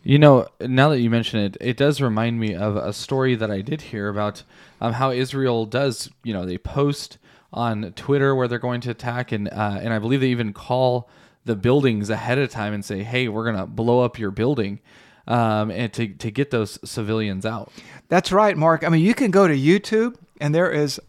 You 0.03 0.19
know, 0.19 0.49
now 0.61 0.91
that 0.91 1.01
you 1.01 1.11
mention 1.11 1.41
it, 1.41 1.57
it 1.61 1.77
does 1.77 2.01
remind 2.01 2.39
me 2.41 2.55
of 2.55 2.77
a 2.77 2.93
story 2.93 3.35
that 3.35 3.51
I 3.51 3.63
did 3.63 3.83
hear 3.83 4.09
about 4.09 4.43
um, 4.81 4.95
how 4.95 5.11
Israel 5.11 5.67
does, 5.67 6.11
you 6.23 6.33
know, 6.33 6.45
they 6.47 6.59
post 6.59 7.19
on 7.53 7.93
Twitter 7.93 8.35
where 8.35 8.49
they're 8.49 8.59
going 8.59 8.81
to 8.83 8.91
attack, 8.91 9.33
and 9.33 9.49
uh, 9.49 9.79
and 9.81 9.93
I 9.93 9.99
believe 9.99 10.21
they 10.21 10.29
even 10.29 10.53
call 10.53 11.09
the 11.45 11.57
buildings 11.57 12.11
ahead 12.11 12.39
of 12.39 12.51
time 12.51 12.73
and 12.73 12.85
say, 12.85 13.03
"Hey, 13.03 13.29
we're 13.29 13.45
gonna 13.45 13.67
blow 13.67 14.01
up 14.01 14.19
your 14.19 14.31
building," 14.31 14.81
um, 15.27 15.71
and 15.71 15.93
to 15.95 16.09
to 16.09 16.31
get 16.31 16.51
those 16.51 16.79
civilians 16.89 17.47
out. 17.47 17.73
That's 18.09 18.33
right, 18.33 18.57
Mark. 18.57 18.85
I 18.85 18.89
mean, 18.89 19.03
you 19.03 19.15
can 19.15 19.31
go 19.31 19.49
to 19.49 19.55
YouTube, 19.57 20.17
and 20.41 20.55
there 20.55 20.71
is 20.71 21.01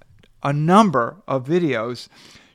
a 0.44 0.54
number 0.54 1.18
of 1.28 1.46
videos 1.46 2.08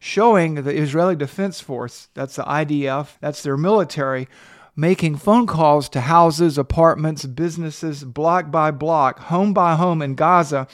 showing 0.04 0.56
the 0.56 0.70
Israeli 0.70 1.16
Defense 1.16 1.60
Force, 1.60 2.08
that's 2.12 2.36
the 2.36 2.42
IDF, 2.42 3.16
that's 3.20 3.42
their 3.42 3.56
military, 3.56 4.28
making 4.76 5.16
phone 5.16 5.46
calls 5.46 5.88
to 5.90 6.00
houses, 6.00 6.58
apartments, 6.58 7.24
businesses, 7.24 8.04
block 8.04 8.50
by 8.50 8.70
block, 8.70 9.18
home 9.20 9.52
by 9.52 9.76
home 9.76 10.02
in 10.02 10.14
Gaza 10.14 10.66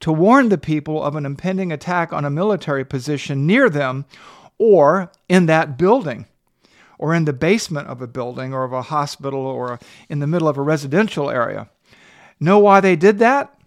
to 0.00 0.12
warn 0.12 0.48
the 0.48 0.58
people 0.58 1.02
of 1.02 1.16
an 1.16 1.24
impending 1.24 1.72
attack 1.72 2.12
on 2.12 2.24
a 2.24 2.30
military 2.30 2.84
position 2.84 3.46
near 3.46 3.70
them 3.70 4.04
or 4.58 5.10
in 5.28 5.46
that 5.46 5.78
building 5.78 6.26
or 6.98 7.14
in 7.14 7.24
the 7.24 7.32
basement 7.32 7.88
of 7.88 8.00
a 8.02 8.06
building 8.06 8.52
or 8.52 8.64
of 8.64 8.72
a 8.72 8.82
hospital 8.82 9.40
or 9.40 9.78
in 10.08 10.18
the 10.18 10.26
middle 10.26 10.48
of 10.48 10.56
a 10.56 10.62
residential 10.62 11.30
area. 11.30 11.68
Know 12.40 12.58
why 12.58 12.80
they 12.80 12.96
did 12.96 13.18
that? 13.20 13.58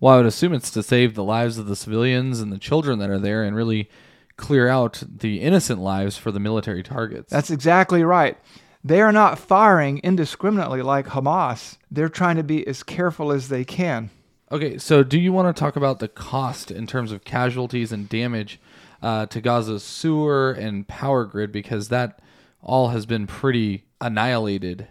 Well, 0.00 0.14
I 0.14 0.16
would 0.18 0.26
assume 0.26 0.52
it's 0.52 0.70
to 0.72 0.82
save 0.82 1.14
the 1.14 1.24
lives 1.24 1.58
of 1.58 1.66
the 1.66 1.76
civilians 1.76 2.40
and 2.40 2.52
the 2.52 2.58
children 2.58 2.98
that 3.00 3.10
are 3.10 3.18
there 3.18 3.42
and 3.42 3.56
really 3.56 3.88
clear 4.36 4.68
out 4.68 5.02
the 5.06 5.40
innocent 5.40 5.80
lives 5.80 6.16
for 6.16 6.30
the 6.30 6.38
military 6.38 6.82
targets. 6.82 7.30
That's 7.30 7.50
exactly 7.50 8.04
right. 8.04 8.38
They 8.84 9.00
are 9.00 9.12
not 9.12 9.38
firing 9.38 9.98
indiscriminately 9.98 10.82
like 10.82 11.08
Hamas. 11.08 11.78
They're 11.90 12.08
trying 12.08 12.36
to 12.36 12.42
be 12.42 12.66
as 12.66 12.82
careful 12.82 13.32
as 13.32 13.48
they 13.48 13.64
can. 13.64 14.10
Okay, 14.50 14.78
so 14.78 15.02
do 15.02 15.18
you 15.18 15.32
want 15.32 15.54
to 15.54 15.58
talk 15.58 15.76
about 15.76 15.98
the 15.98 16.08
cost 16.08 16.70
in 16.70 16.86
terms 16.86 17.12
of 17.12 17.24
casualties 17.24 17.92
and 17.92 18.08
damage 18.08 18.58
uh, 19.02 19.26
to 19.26 19.40
Gaza's 19.40 19.82
sewer 19.82 20.52
and 20.52 20.88
power 20.88 21.24
grid? 21.24 21.52
Because 21.52 21.88
that 21.88 22.20
all 22.62 22.88
has 22.88 23.04
been 23.04 23.26
pretty 23.26 23.84
annihilated 24.00 24.88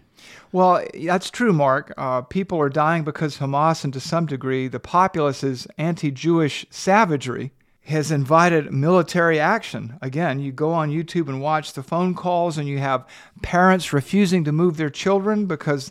well, 0.50 0.84
that's 0.94 1.30
true, 1.30 1.52
Mark. 1.52 1.92
Uh, 1.96 2.22
people 2.22 2.58
are 2.60 2.70
dying 2.70 3.04
because 3.04 3.38
Hamas, 3.38 3.84
and 3.84 3.92
to 3.92 4.00
some 4.00 4.26
degree, 4.26 4.68
the 4.68 4.80
populace's 4.80 5.66
anti 5.76 6.10
Jewish 6.10 6.66
savagery 6.70 7.52
has 7.88 8.10
invited 8.10 8.70
military 8.70 9.40
action. 9.40 9.98
Again, 10.02 10.40
you 10.40 10.52
go 10.52 10.72
on 10.72 10.90
YouTube 10.90 11.28
and 11.28 11.40
watch 11.40 11.72
the 11.72 11.82
phone 11.82 12.14
calls, 12.14 12.58
and 12.58 12.68
you 12.68 12.78
have 12.78 13.06
parents 13.40 13.94
refusing 13.94 14.44
to 14.44 14.52
move 14.52 14.76
their 14.76 14.90
children 14.90 15.46
because 15.46 15.90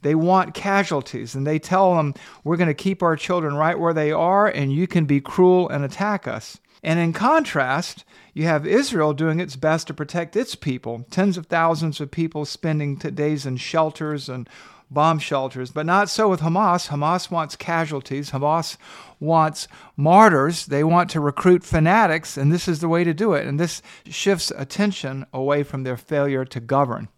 they 0.00 0.14
want 0.14 0.54
casualties. 0.54 1.34
And 1.34 1.46
they 1.46 1.58
tell 1.58 1.96
them, 1.96 2.14
We're 2.44 2.56
going 2.56 2.68
to 2.68 2.74
keep 2.74 3.02
our 3.02 3.14
children 3.14 3.56
right 3.56 3.78
where 3.78 3.92
they 3.92 4.10
are, 4.10 4.46
and 4.46 4.72
you 4.72 4.86
can 4.86 5.04
be 5.04 5.20
cruel 5.20 5.68
and 5.68 5.84
attack 5.84 6.26
us. 6.26 6.60
And 6.82 6.98
in 6.98 7.12
contrast, 7.12 8.04
you 8.32 8.44
have 8.44 8.66
Israel 8.66 9.12
doing 9.12 9.38
its 9.38 9.56
best 9.56 9.86
to 9.88 9.94
protect 9.94 10.36
its 10.36 10.54
people. 10.54 11.04
Tens 11.10 11.36
of 11.36 11.46
thousands 11.46 12.00
of 12.00 12.10
people 12.10 12.46
spending 12.46 12.96
days 12.96 13.44
in 13.44 13.58
shelters 13.58 14.30
and 14.30 14.48
bomb 14.90 15.18
shelters. 15.18 15.70
But 15.70 15.86
not 15.86 16.08
so 16.08 16.28
with 16.28 16.40
Hamas. 16.40 16.88
Hamas 16.88 17.30
wants 17.30 17.56
casualties. 17.56 18.30
Hamas 18.30 18.76
wants 19.20 19.68
martyrs. 19.96 20.66
They 20.66 20.84
want 20.84 21.10
to 21.10 21.20
recruit 21.20 21.64
fanatics, 21.64 22.36
and 22.36 22.52
this 22.52 22.68
is 22.68 22.80
the 22.80 22.88
way 22.88 23.04
to 23.04 23.14
do 23.14 23.32
it. 23.32 23.46
And 23.46 23.58
this 23.58 23.82
shifts 24.06 24.52
attention 24.56 25.26
away 25.32 25.62
from 25.62 25.82
their 25.82 25.96
failure 25.96 26.44
to 26.44 26.60
govern. 26.60 27.08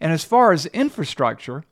And 0.00 0.12
as 0.12 0.24
far 0.24 0.52
as 0.52 0.66
infrastructure, 0.66 1.64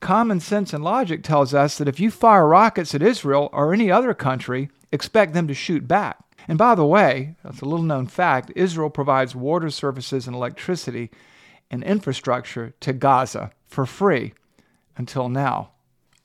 common 0.00 0.40
sense 0.40 0.72
and 0.72 0.84
logic 0.84 1.22
tells 1.22 1.54
us 1.54 1.78
that 1.78 1.88
if 1.88 1.98
you 2.00 2.10
fire 2.10 2.46
rockets 2.46 2.94
at 2.94 3.02
Israel 3.02 3.48
or 3.52 3.72
any 3.72 3.90
other 3.90 4.14
country, 4.14 4.70
expect 4.92 5.32
them 5.32 5.48
to 5.48 5.54
shoot 5.54 5.88
back. 5.88 6.18
And 6.48 6.58
by 6.58 6.74
the 6.74 6.86
way, 6.86 7.34
that's 7.42 7.60
a 7.60 7.64
little 7.64 7.84
known 7.84 8.06
fact 8.06 8.52
Israel 8.54 8.90
provides 8.90 9.34
water 9.34 9.70
services 9.70 10.26
and 10.26 10.36
electricity 10.36 11.10
and 11.70 11.82
infrastructure 11.82 12.74
to 12.80 12.92
Gaza 12.92 13.50
for 13.66 13.86
free 13.86 14.32
until 14.96 15.28
now. 15.28 15.70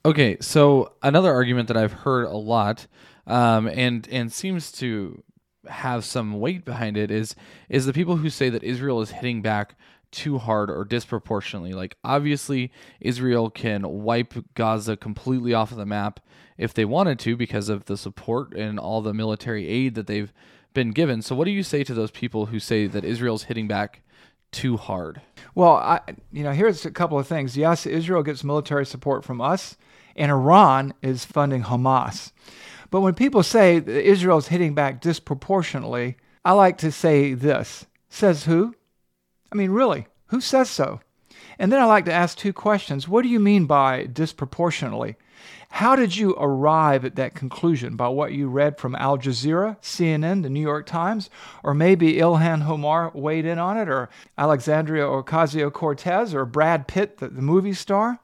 Okay, 0.03 0.37
so 0.41 0.93
another 1.03 1.31
argument 1.31 1.67
that 1.67 1.77
I've 1.77 1.93
heard 1.93 2.25
a 2.25 2.37
lot 2.37 2.87
um, 3.27 3.67
and 3.67 4.07
and 4.11 4.31
seems 4.31 4.71
to 4.73 5.23
have 5.69 6.03
some 6.03 6.39
weight 6.39 6.65
behind 6.65 6.97
it 6.97 7.11
is 7.11 7.35
is 7.69 7.85
the 7.85 7.93
people 7.93 8.17
who 8.17 8.29
say 8.29 8.49
that 8.49 8.63
Israel 8.63 9.01
is 9.01 9.11
hitting 9.11 9.41
back 9.41 9.75
too 10.11 10.37
hard 10.37 10.69
or 10.69 10.83
disproportionately. 10.83 11.73
Like, 11.73 11.95
obviously, 12.03 12.71
Israel 12.99 13.49
can 13.49 14.03
wipe 14.03 14.33
Gaza 14.55 14.97
completely 14.97 15.53
off 15.53 15.71
of 15.71 15.77
the 15.77 15.85
map 15.85 16.19
if 16.57 16.73
they 16.73 16.85
wanted 16.85 17.17
to 17.19 17.35
because 17.35 17.69
of 17.69 17.85
the 17.85 17.97
support 17.97 18.53
and 18.53 18.77
all 18.77 19.01
the 19.01 19.13
military 19.13 19.67
aid 19.67 19.95
that 19.95 20.07
they've 20.07 20.33
been 20.73 20.91
given. 20.91 21.21
So, 21.21 21.35
what 21.35 21.45
do 21.45 21.51
you 21.51 21.63
say 21.63 21.83
to 21.83 21.93
those 21.93 22.11
people 22.11 22.47
who 22.47 22.59
say 22.59 22.87
that 22.87 23.05
Israel's 23.05 23.43
hitting 23.43 23.67
back 23.67 24.01
too 24.51 24.77
hard? 24.77 25.21
Well, 25.55 25.75
I, 25.75 26.01
you 26.31 26.43
know, 26.43 26.51
here's 26.51 26.85
a 26.85 26.91
couple 26.91 27.17
of 27.17 27.27
things. 27.27 27.57
Yes, 27.57 27.85
Israel 27.85 28.23
gets 28.23 28.43
military 28.43 28.85
support 28.85 29.23
from 29.23 29.41
us, 29.41 29.77
and 30.15 30.31
Iran 30.31 30.93
is 31.01 31.25
funding 31.25 31.63
Hamas. 31.63 32.31
But 32.89 33.01
when 33.01 33.13
people 33.13 33.43
say 33.43 33.79
that 33.79 34.07
Israel's 34.07 34.49
hitting 34.49 34.75
back 34.75 35.01
disproportionately, 35.01 36.17
I 36.43 36.51
like 36.53 36.77
to 36.79 36.91
say 36.91 37.33
this. 37.33 37.85
Says 38.09 38.45
who? 38.45 38.75
I 39.51 39.55
mean, 39.55 39.71
really, 39.71 40.07
who 40.27 40.41
says 40.41 40.69
so? 40.69 40.99
And 41.57 41.71
then 41.71 41.81
I 41.81 41.85
like 41.85 42.05
to 42.05 42.13
ask 42.13 42.37
two 42.37 42.53
questions. 42.53 43.07
What 43.07 43.21
do 43.21 43.29
you 43.29 43.39
mean 43.39 43.65
by 43.65 44.05
disproportionately? 44.05 45.15
How 45.71 45.95
did 45.95 46.17
you 46.17 46.35
arrive 46.37 47.05
at 47.05 47.15
that 47.15 47.33
conclusion? 47.33 47.95
By 47.95 48.09
what 48.09 48.33
you 48.33 48.49
read 48.49 48.77
from 48.77 48.93
Al 48.95 49.17
Jazeera, 49.17 49.79
CNN, 49.81 50.43
the 50.43 50.49
New 50.49 50.61
York 50.61 50.85
Times, 50.85 51.29
or 51.63 51.73
maybe 51.73 52.15
Ilhan 52.15 52.67
Omar 52.67 53.09
weighed 53.15 53.45
in 53.45 53.57
on 53.57 53.77
it, 53.77 53.87
or 53.87 54.09
Alexandria 54.37 55.05
Ocasio 55.05 55.71
Cortez, 55.71 56.35
or 56.35 56.45
Brad 56.45 56.87
Pitt, 56.87 57.17
the, 57.17 57.29
the 57.29 57.41
movie 57.41 57.73
star? 57.73 58.19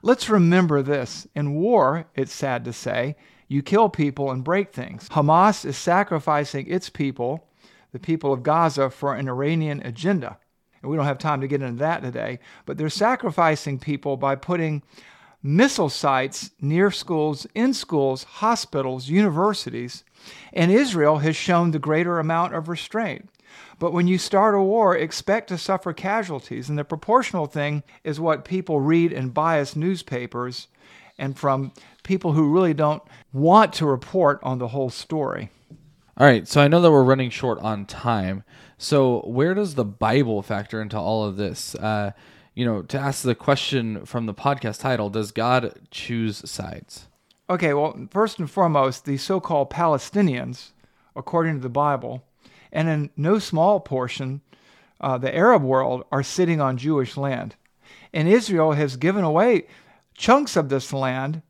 Let's 0.00 0.30
remember 0.30 0.80
this 0.80 1.26
in 1.34 1.54
war, 1.54 2.06
it's 2.14 2.32
sad 2.32 2.64
to 2.64 2.72
say, 2.72 3.16
you 3.48 3.62
kill 3.62 3.88
people 3.88 4.30
and 4.30 4.44
break 4.44 4.72
things. 4.72 5.08
Hamas 5.08 5.64
is 5.64 5.76
sacrificing 5.76 6.68
its 6.68 6.88
people, 6.88 7.48
the 7.90 7.98
people 7.98 8.32
of 8.32 8.44
Gaza, 8.44 8.90
for 8.90 9.14
an 9.14 9.28
Iranian 9.28 9.82
agenda. 9.84 10.38
And 10.80 10.90
we 10.90 10.96
don't 10.96 11.06
have 11.06 11.18
time 11.18 11.40
to 11.40 11.48
get 11.48 11.62
into 11.62 11.80
that 11.80 12.02
today, 12.02 12.38
but 12.64 12.78
they're 12.78 12.88
sacrificing 12.88 13.80
people 13.80 14.16
by 14.16 14.36
putting 14.36 14.84
missile 15.42 15.88
sites 15.88 16.50
near 16.60 16.90
schools, 16.90 17.46
in 17.54 17.74
schools, 17.74 18.24
hospitals, 18.24 19.08
universities, 19.08 20.04
and 20.52 20.70
Israel 20.70 21.18
has 21.18 21.36
shown 21.36 21.70
the 21.70 21.78
greater 21.78 22.18
amount 22.18 22.54
of 22.54 22.68
restraint. 22.68 23.28
But 23.78 23.92
when 23.92 24.08
you 24.08 24.18
start 24.18 24.54
a 24.54 24.60
war, 24.60 24.96
expect 24.96 25.48
to 25.48 25.58
suffer 25.58 25.92
casualties. 25.92 26.68
And 26.68 26.78
the 26.78 26.84
proportional 26.84 27.46
thing 27.46 27.82
is 28.04 28.18
what 28.18 28.44
people 28.44 28.80
read 28.80 29.12
in 29.12 29.28
biased 29.28 29.76
newspapers 29.76 30.68
and 31.18 31.38
from 31.38 31.72
people 32.02 32.32
who 32.32 32.52
really 32.52 32.74
don't 32.74 33.02
want 33.32 33.72
to 33.74 33.86
report 33.86 34.40
on 34.42 34.58
the 34.58 34.68
whole 34.68 34.90
story. 34.90 35.50
All 36.16 36.26
right, 36.26 36.48
so 36.48 36.62
I 36.62 36.68
know 36.68 36.80
that 36.80 36.90
we're 36.90 37.02
running 37.02 37.30
short 37.30 37.58
on 37.60 37.84
time. 37.84 38.42
So 38.78 39.20
where 39.20 39.54
does 39.54 39.74
the 39.74 39.84
Bible 39.84 40.42
factor 40.42 40.80
into 40.80 40.98
all 40.98 41.24
of 41.24 41.36
this? 41.36 41.74
Uh, 41.74 42.12
you 42.56 42.64
know, 42.64 42.82
to 42.82 42.98
ask 42.98 43.22
the 43.22 43.34
question 43.34 44.04
from 44.06 44.24
the 44.26 44.34
podcast 44.34 44.80
title, 44.80 45.10
does 45.10 45.30
God 45.30 45.78
choose 45.90 46.50
sides? 46.50 47.06
Okay, 47.48 47.74
well, 47.74 48.08
first 48.10 48.38
and 48.38 48.50
foremost, 48.50 49.04
the 49.04 49.18
so 49.18 49.38
called 49.38 49.70
Palestinians, 49.70 50.70
according 51.14 51.56
to 51.56 51.60
the 51.60 51.68
Bible, 51.68 52.24
and 52.72 52.88
in 52.88 53.10
no 53.16 53.38
small 53.38 53.78
portion, 53.78 54.40
uh, 55.00 55.18
the 55.18 55.36
Arab 55.36 55.62
world, 55.62 56.04
are 56.10 56.22
sitting 56.22 56.60
on 56.60 56.78
Jewish 56.78 57.16
land. 57.16 57.54
And 58.12 58.26
Israel 58.26 58.72
has 58.72 58.96
given 58.96 59.22
away 59.22 59.66
chunks 60.14 60.56
of 60.56 60.70
this 60.70 60.94
land 60.94 61.42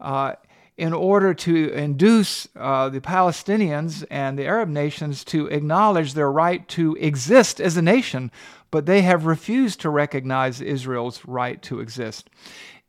uh, 0.00 0.34
in 0.76 0.92
order 0.92 1.34
to 1.34 1.72
induce 1.72 2.48
uh, 2.56 2.88
the 2.88 3.00
Palestinians 3.00 4.04
and 4.08 4.38
the 4.38 4.46
Arab 4.46 4.68
nations 4.68 5.24
to 5.24 5.48
acknowledge 5.48 6.14
their 6.14 6.30
right 6.30 6.66
to 6.68 6.96
exist 7.00 7.60
as 7.60 7.76
a 7.76 7.82
nation, 7.82 8.30
but 8.74 8.86
they 8.86 9.02
have 9.02 9.24
refused 9.24 9.80
to 9.80 9.88
recognize 9.88 10.60
Israel's 10.60 11.24
right 11.26 11.62
to 11.62 11.78
exist. 11.78 12.28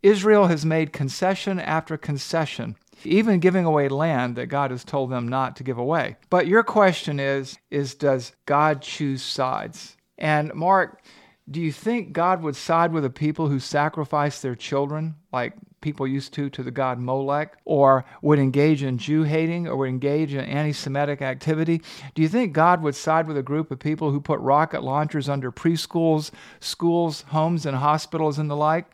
Israel 0.01 0.47
has 0.47 0.65
made 0.65 0.91
concession 0.91 1.59
after 1.59 1.95
concession, 1.95 2.75
even 3.03 3.39
giving 3.39 3.65
away 3.65 3.87
land 3.87 4.35
that 4.35 4.47
God 4.47 4.71
has 4.71 4.83
told 4.83 5.11
them 5.11 5.27
not 5.27 5.55
to 5.57 5.63
give 5.63 5.77
away. 5.77 6.15
But 6.31 6.47
your 6.47 6.63
question 6.63 7.19
is 7.19 7.59
is 7.69 7.93
does 7.93 8.31
God 8.47 8.81
choose 8.81 9.21
sides? 9.21 9.95
And 10.17 10.51
Mark, 10.55 11.03
do 11.49 11.61
you 11.61 11.71
think 11.71 12.11
God 12.11 12.41
would 12.41 12.55
side 12.55 12.91
with 12.91 13.05
a 13.05 13.09
people 13.09 13.49
who 13.49 13.59
sacrifice 13.59 14.41
their 14.41 14.55
children, 14.55 15.15
like 15.31 15.53
people 15.79 16.07
used 16.07 16.33
to 16.33 16.49
to 16.49 16.63
the 16.63 16.71
god 16.71 16.99
Molech, 16.99 17.57
or 17.65 18.03
would 18.23 18.39
engage 18.39 18.81
in 18.81 18.97
Jew 18.97 19.21
hating, 19.21 19.67
or 19.67 19.77
would 19.77 19.89
engage 19.89 20.33
in 20.33 20.43
anti 20.43 20.73
Semitic 20.73 21.21
activity? 21.21 21.81
Do 22.15 22.23
you 22.23 22.27
think 22.27 22.53
God 22.53 22.81
would 22.81 22.95
side 22.95 23.27
with 23.27 23.37
a 23.37 23.43
group 23.43 23.69
of 23.69 23.77
people 23.77 24.09
who 24.09 24.19
put 24.19 24.39
rocket 24.39 24.83
launchers 24.83 25.29
under 25.29 25.51
preschools, 25.51 26.31
schools, 26.59 27.21
homes, 27.27 27.67
and 27.67 27.77
hospitals 27.77 28.39
and 28.39 28.49
the 28.49 28.55
like? 28.55 28.87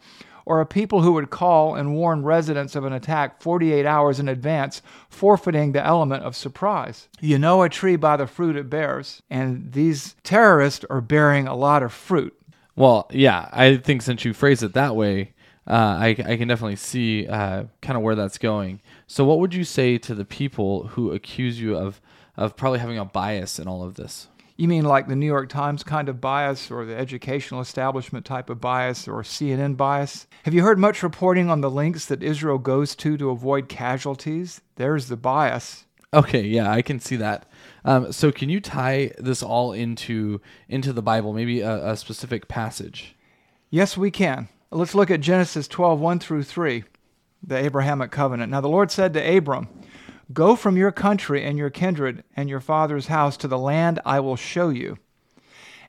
Or 0.44 0.60
a 0.60 0.66
people 0.66 1.04
who 1.04 1.14
would 1.14 1.30
call 1.30 1.76
and 1.76 1.94
warn 1.96 2.24
residents 2.24 2.76
of 2.76 2.84
an 2.84 2.92
attack 2.92 3.42
48 3.42 3.86
hours 3.86 4.20
in 4.20 4.28
advance, 4.28 4.82
forfeiting 5.08 5.72
the 5.72 5.86
element 5.86 6.24
of 6.24 6.36
surprise? 6.36 7.08
You 7.22 7.38
know 7.38 7.62
a 7.62 7.70
tree 7.70 7.96
by 7.96 8.18
the 8.18 8.28
fruit 8.28 8.58
it 8.58 8.70
bears, 8.70 9.22
and 9.30 9.72
these 9.72 10.16
terrorists 10.24 10.84
are 10.90 11.00
bearing 11.00 11.48
a 11.48 11.56
lot 11.56 11.84
of 11.84 11.94
fruit. 11.94 12.36
Well, 12.76 13.08
yeah, 13.12 13.50
I 13.52 13.78
think 13.78 14.02
since 14.02 14.24
you 14.26 14.34
phrase 14.34 14.64
it 14.64 14.74
that 14.74 14.96
way, 14.96 15.34
uh, 15.68 15.98
I, 16.00 16.08
I 16.08 16.38
can 16.38 16.48
definitely 16.48 16.78
see 16.78 17.28
uh, 17.28 17.66
kind 17.82 17.98
of 17.98 18.04
where 18.04 18.16
that's 18.16 18.38
going. 18.38 18.82
So, 19.08 19.26
what 19.26 19.40
would 19.40 19.54
you 19.54 19.64
say 19.64 19.98
to 20.00 20.16
the 20.16 20.26
people 20.26 20.88
who 20.88 21.12
accuse 21.12 21.60
you 21.60 21.76
of 21.78 22.02
of 22.38 22.56
probably 22.56 22.80
having 22.80 22.98
a 22.98 23.06
bias 23.06 23.60
in 23.60 23.68
all 23.68 23.84
of 23.84 23.96
this? 23.96 24.28
You 24.58 24.68
mean 24.68 24.86
like 24.86 25.08
the 25.08 25.16
New 25.16 25.26
York 25.26 25.50
Times 25.50 25.84
kind 25.84 26.08
of 26.08 26.22
bias, 26.22 26.72
or 26.72 26.86
the 26.86 26.96
educational 26.96 27.62
establishment 27.62 28.26
type 28.26 28.50
of 28.50 28.62
bias, 28.62 29.08
or 29.08 29.22
CNN 29.22 29.76
bias? 29.76 30.28
Have 30.44 30.54
you 30.54 30.64
heard 30.64 30.80
much 30.80 31.04
reporting 31.04 31.50
on 31.50 31.62
the 31.62 31.70
links 31.70 32.06
that 32.06 32.24
Israel 32.24 32.58
goes 32.58 32.96
to 32.98 33.18
to 33.18 33.30
avoid 33.30 33.70
casualties? 33.70 34.62
There's 34.76 35.08
the 35.08 35.18
bias. 35.18 35.86
Okay, 36.14 36.42
yeah, 36.42 36.70
I 36.70 36.82
can 36.82 37.00
see 37.00 37.16
that. 37.18 37.46
Um, 37.84 38.12
so, 38.12 38.32
can 38.32 38.50
you 38.50 38.62
tie 38.62 39.12
this 39.18 39.42
all 39.42 39.74
into 39.74 40.42
into 40.70 40.94
the 40.94 41.02
Bible, 41.02 41.34
maybe 41.34 41.62
a, 41.62 41.92
a 41.92 41.98
specific 41.98 42.48
passage? 42.48 43.16
Yes, 43.70 43.98
we 43.98 44.12
can. 44.12 44.50
Let's 44.70 44.96
look 44.96 45.12
at 45.12 45.22
Genesis 45.22 45.68
12, 45.68 46.00
1 46.00 46.20
through 46.20 46.44
3, 46.44 46.84
the 47.46 47.58
Abrahamic 47.58 48.12
covenant. 48.12 48.52
Now 48.52 48.62
the 48.62 48.70
Lord 48.70 48.92
said 48.92 49.14
to 49.14 49.38
Abram, 49.38 49.68
Go 50.32 50.56
from 50.56 50.78
your 50.78 50.92
country 50.92 51.44
and 51.44 51.58
your 51.58 51.70
kindred 51.70 52.24
and 52.36 52.50
your 52.50 52.62
father's 52.62 53.08
house 53.08 53.36
to 53.38 53.48
the 53.48 53.58
land 53.58 54.00
I 54.06 54.20
will 54.20 54.36
show 54.36 54.70
you. 54.70 54.98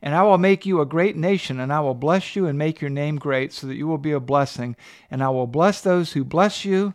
And 0.01 0.17
I 0.17 0.23
will 0.23 0.39
make 0.39 0.67
you 0.67 0.81
a 0.81 0.87
great 0.87 1.17
nation, 1.17 1.61
and 1.61 1.73
I 1.73 1.79
will 1.79 1.95
bless 1.95 2.35
you 2.35 2.47
and 2.47 2.59
make 2.59 2.81
your 2.81 2.91
name 2.91 3.17
great, 3.17 3.53
so 3.53 3.69
that 3.69 3.77
you 3.77 3.87
will 3.87 3.99
be 3.99 4.11
a 4.11 4.19
blessing. 4.19 4.75
And 5.11 5.23
I 5.23 5.29
will 5.29 5.47
bless 5.47 5.81
those 5.81 6.13
who 6.13 6.25
bless 6.25 6.65
you, 6.65 6.95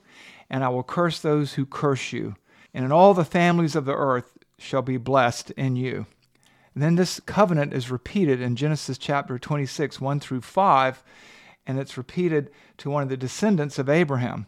and 0.49 0.61
I 0.61 0.69
will 0.69 0.83
curse 0.83 1.19
those 1.19 1.53
who 1.53 1.65
curse 1.65 2.11
you. 2.11 2.35
And 2.73 2.83
in 2.83 2.91
all 2.91 3.13
the 3.13 3.23
families 3.23 3.77
of 3.77 3.85
the 3.85 3.95
earth 3.95 4.36
shall 4.57 4.81
be 4.81 4.97
blessed 4.97 5.51
in 5.51 5.75
you. 5.75 6.05
And 6.73 6.83
then 6.83 6.95
this 6.95 7.19
covenant 7.21 7.73
is 7.73 7.89
repeated 7.89 8.41
in 8.41 8.55
Genesis 8.55 8.97
chapter 8.97 9.39
26, 9.39 9.99
1 9.99 10.19
through 10.19 10.41
5 10.41 11.03
and 11.67 11.77
it's 11.77 11.97
repeated 11.97 12.49
to 12.77 12.89
one 12.89 13.03
of 13.03 13.09
the 13.09 13.17
descendants 13.17 13.77
of 13.77 13.89
Abraham. 13.89 14.47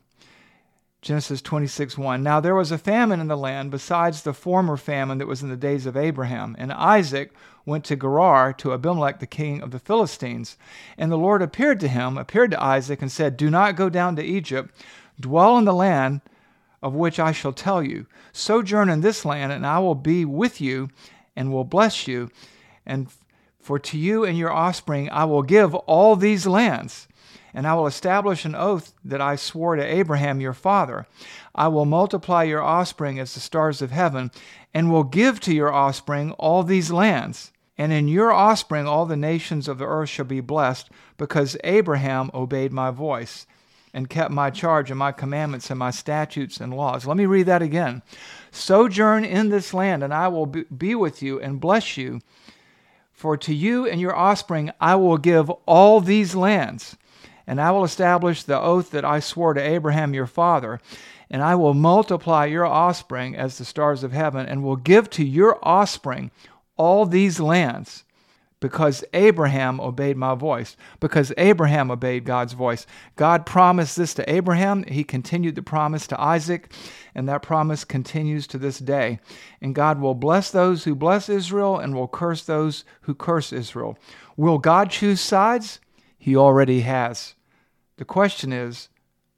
Genesis 1.01 1.41
26 1.41 1.97
1. 1.97 2.23
Now 2.23 2.39
there 2.39 2.55
was 2.55 2.71
a 2.71 2.77
famine 2.77 3.19
in 3.19 3.27
the 3.27 3.37
land 3.37 3.71
besides 3.71 4.23
the 4.23 4.33
former 4.33 4.75
famine 4.75 5.17
that 5.19 5.27
was 5.27 5.41
in 5.41 5.49
the 5.49 5.55
days 5.55 5.85
of 5.85 5.95
Abraham. 5.95 6.55
And 6.59 6.73
Isaac 6.73 7.31
went 7.65 7.85
to 7.85 7.95
Gerar 7.95 8.51
to 8.53 8.73
Abimelech, 8.73 9.19
the 9.19 9.27
king 9.27 9.61
of 9.61 9.71
the 9.71 9.79
Philistines. 9.79 10.57
And 10.97 11.11
the 11.11 11.17
Lord 11.17 11.41
appeared 11.41 11.79
to 11.81 11.87
him, 11.87 12.17
appeared 12.17 12.51
to 12.51 12.61
Isaac, 12.61 13.01
and 13.01 13.11
said, 13.11 13.37
Do 13.37 13.49
not 13.49 13.77
go 13.77 13.89
down 13.89 14.17
to 14.17 14.23
Egypt. 14.23 14.75
Dwell 15.19 15.57
in 15.57 15.65
the 15.65 15.73
land 15.73 16.19
of 16.81 16.93
which 16.93 17.19
I 17.19 17.31
shall 17.31 17.53
tell 17.53 17.83
you. 17.83 18.05
Sojourn 18.31 18.89
in 18.89 19.01
this 19.01 19.25
land, 19.25 19.51
and 19.51 19.65
I 19.65 19.79
will 19.79 19.95
be 19.95 20.25
with 20.25 20.61
you 20.61 20.89
and 21.35 21.51
will 21.51 21.63
bless 21.63 22.07
you. 22.07 22.29
And 22.85 23.07
for 23.59 23.79
to 23.79 23.97
you 23.97 24.25
and 24.25 24.37
your 24.37 24.51
offspring 24.51 25.09
I 25.11 25.25
will 25.25 25.43
give 25.43 25.75
all 25.75 26.15
these 26.15 26.47
lands 26.47 27.07
and 27.53 27.67
I 27.67 27.73
will 27.75 27.87
establish 27.87 28.45
an 28.45 28.55
oath 28.55 28.93
that 29.03 29.21
I 29.21 29.35
swore 29.35 29.75
to 29.75 29.83
Abraham 29.83 30.41
your 30.41 30.53
father. 30.53 31.07
I 31.55 31.67
will 31.67 31.85
multiply 31.85 32.43
your 32.43 32.61
offspring 32.61 33.19
as 33.19 33.33
the 33.33 33.39
stars 33.39 33.81
of 33.81 33.91
heaven, 33.91 34.31
and 34.73 34.91
will 34.91 35.03
give 35.03 35.39
to 35.41 35.53
your 35.53 35.73
offspring 35.73 36.31
all 36.33 36.63
these 36.63 36.91
lands. 36.91 37.51
And 37.77 37.91
in 37.91 38.07
your 38.07 38.31
offspring 38.31 38.87
all 38.87 39.05
the 39.05 39.15
nations 39.15 39.67
of 39.67 39.77
the 39.77 39.87
earth 39.87 40.09
shall 40.09 40.25
be 40.25 40.41
blessed, 40.41 40.89
because 41.17 41.57
Abraham 41.63 42.29
obeyed 42.33 42.71
my 42.71 42.91
voice 42.91 43.47
and 43.93 44.09
kept 44.09 44.31
my 44.31 44.49
charge 44.49 44.89
and 44.89 44.99
my 44.99 45.11
commandments 45.11 45.69
and 45.69 45.79
my 45.79 45.91
statutes 45.91 46.59
and 46.59 46.73
laws. 46.73 47.05
Let 47.05 47.17
me 47.17 47.25
read 47.25 47.47
that 47.47 47.61
again. 47.61 48.01
Sojourn 48.51 49.25
in 49.25 49.49
this 49.49 49.73
land, 49.73 50.03
and 50.03 50.13
I 50.13 50.27
will 50.27 50.45
be 50.45 50.95
with 50.95 51.21
you 51.21 51.39
and 51.39 51.59
bless 51.59 51.97
you. 51.97 52.21
For 53.11 53.35
to 53.37 53.53
you 53.53 53.85
and 53.85 53.99
your 53.99 54.15
offspring 54.15 54.71
I 54.79 54.95
will 54.95 55.17
give 55.17 55.49
all 55.65 55.99
these 55.99 56.35
lands 56.35 56.95
and 57.49 57.59
I 57.59 57.71
will 57.71 57.83
establish 57.83 58.43
the 58.43 58.61
oath 58.61 58.91
that 58.91 59.03
I 59.03 59.19
swore 59.19 59.55
to 59.55 59.59
Abraham 59.59 60.13
your 60.13 60.27
father, 60.27 60.79
and 61.31 61.41
I 61.41 61.55
will 61.55 61.73
multiply 61.73 62.45
your 62.45 62.67
offspring 62.67 63.35
as 63.35 63.57
the 63.57 63.65
stars 63.65 64.03
of 64.03 64.11
heaven, 64.11 64.45
and 64.45 64.63
will 64.63 64.75
give 64.75 65.09
to 65.11 65.25
your 65.25 65.57
offspring 65.63 66.29
all 66.77 67.07
these 67.07 67.39
lands 67.39 68.03
because 68.59 69.03
Abraham 69.13 69.79
obeyed 69.79 70.17
my 70.17 70.35
voice, 70.35 70.75
because 70.99 71.31
Abraham 71.37 71.89
obeyed 71.89 72.25
God's 72.25 72.53
voice. 72.53 72.85
God 73.15 73.45
promised 73.45 73.95
this 73.95 74.13
to 74.15 74.29
Abraham. 74.29 74.83
He 74.83 75.03
continued 75.03 75.55
the 75.55 75.61
promise 75.61 76.07
to 76.07 76.21
Isaac, 76.21 76.73
and 77.15 77.27
that 77.29 77.41
promise 77.41 77.85
continues 77.85 78.47
to 78.47 78.57
this 78.57 78.79
day. 78.79 79.19
And 79.61 79.73
God 79.75 80.01
will 80.01 80.15
bless 80.15 80.51
those 80.51 80.83
who 80.83 80.95
bless 80.95 81.29
Israel 81.29 81.77
and 81.77 81.95
will 81.95 82.07
curse 82.07 82.43
those 82.43 82.83
who 83.01 83.15
curse 83.15 83.53
Israel. 83.53 83.97
Will 84.35 84.57
God 84.57 84.89
choose 84.89 85.21
sides? 85.21 85.79
He 86.17 86.35
already 86.35 86.81
has. 86.81 87.35
The 87.97 88.05
question 88.05 88.51
is, 88.51 88.89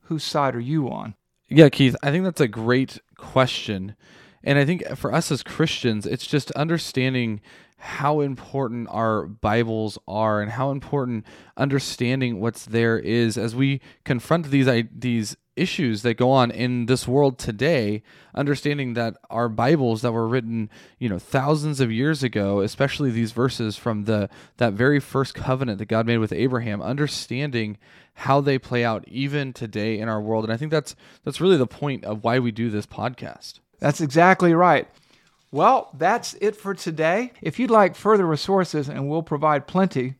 whose 0.01 0.23
side 0.23 0.55
are 0.55 0.59
you 0.59 0.89
on? 0.89 1.15
Yeah, 1.47 1.69
Keith, 1.69 1.95
I 2.01 2.11
think 2.11 2.23
that's 2.23 2.41
a 2.41 2.47
great 2.47 2.99
question. 3.17 3.95
And 4.43 4.57
I 4.57 4.65
think 4.65 4.87
for 4.95 5.13
us 5.13 5.31
as 5.31 5.43
Christians, 5.43 6.05
it's 6.07 6.25
just 6.25 6.49
understanding 6.51 7.41
how 7.81 8.21
important 8.21 8.87
our 8.91 9.25
Bibles 9.25 9.97
are 10.07 10.41
and 10.41 10.51
how 10.51 10.71
important 10.71 11.25
understanding 11.57 12.39
what's 12.39 12.65
there 12.65 12.99
is 12.99 13.37
as 13.37 13.55
we 13.55 13.81
confront 14.03 14.51
these 14.51 14.69
these 14.95 15.35
issues 15.55 16.01
that 16.03 16.13
go 16.13 16.31
on 16.31 16.49
in 16.49 16.85
this 16.85 17.07
world 17.07 17.37
today 17.37 18.01
understanding 18.33 18.93
that 18.93 19.17
our 19.29 19.49
bibles 19.49 20.01
that 20.01 20.13
were 20.13 20.27
written 20.27 20.69
you 20.97 21.09
know 21.09 21.19
thousands 21.19 21.81
of 21.81 21.91
years 21.91 22.23
ago 22.23 22.61
especially 22.61 23.11
these 23.11 23.33
verses 23.33 23.75
from 23.75 24.05
the 24.05 24.29
that 24.57 24.71
very 24.71 24.99
first 24.99 25.35
covenant 25.35 25.77
that 25.77 25.87
God 25.87 26.07
made 26.07 26.19
with 26.19 26.31
Abraham 26.31 26.81
understanding 26.81 27.77
how 28.13 28.41
they 28.41 28.59
play 28.59 28.85
out 28.85 29.03
even 29.07 29.53
today 29.53 29.97
in 29.99 30.07
our 30.07 30.21
world. 30.21 30.43
And 30.43 30.53
I 30.53 30.57
think 30.57 30.71
that's 30.71 30.95
that's 31.23 31.41
really 31.41 31.57
the 31.57 31.67
point 31.67 32.05
of 32.05 32.23
why 32.23 32.39
we 32.39 32.51
do 32.51 32.69
this 32.69 32.85
podcast. 32.85 33.59
That's 33.79 34.01
exactly 34.01 34.53
right 34.53 34.87
well, 35.51 35.89
that's 35.93 36.33
it 36.35 36.55
for 36.55 36.73
today. 36.73 37.33
If 37.41 37.59
you'd 37.59 37.71
like 37.71 37.95
further 37.95 38.25
resources, 38.25 38.87
and 38.87 39.09
we'll 39.09 39.23
provide 39.23 39.67
plenty, 39.67 40.15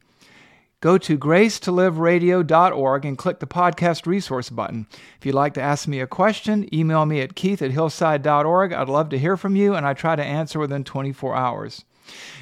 go 0.82 0.98
to 0.98 1.18
gracetoliveradio.org 1.18 3.06
and 3.06 3.18
click 3.18 3.40
the 3.40 3.48
podcast 3.48 4.06
resource 4.06 4.50
button. 4.50 4.88
If 5.18 5.26
you'd 5.26 5.36
like 5.36 5.54
to 5.54 5.62
ask 5.62 5.88
me 5.88 6.02
a 6.02 6.08
question, 6.08 6.68
email 6.74 7.06
me 7.06 7.22
at 7.22 7.36
keith 7.36 7.62
at 7.62 7.72
hillside.org. 7.72 8.74
I'd 8.74 8.90
love 8.90 9.08
to 9.10 9.20
hear 9.20 9.38
from 9.38 9.56
you, 9.56 9.74
and 9.74 9.86
I 9.86 9.94
try 9.94 10.18
to 10.18 10.24
answer 10.24 10.60
within 10.60 10.84
24 10.84 11.36
hours. 11.36 11.86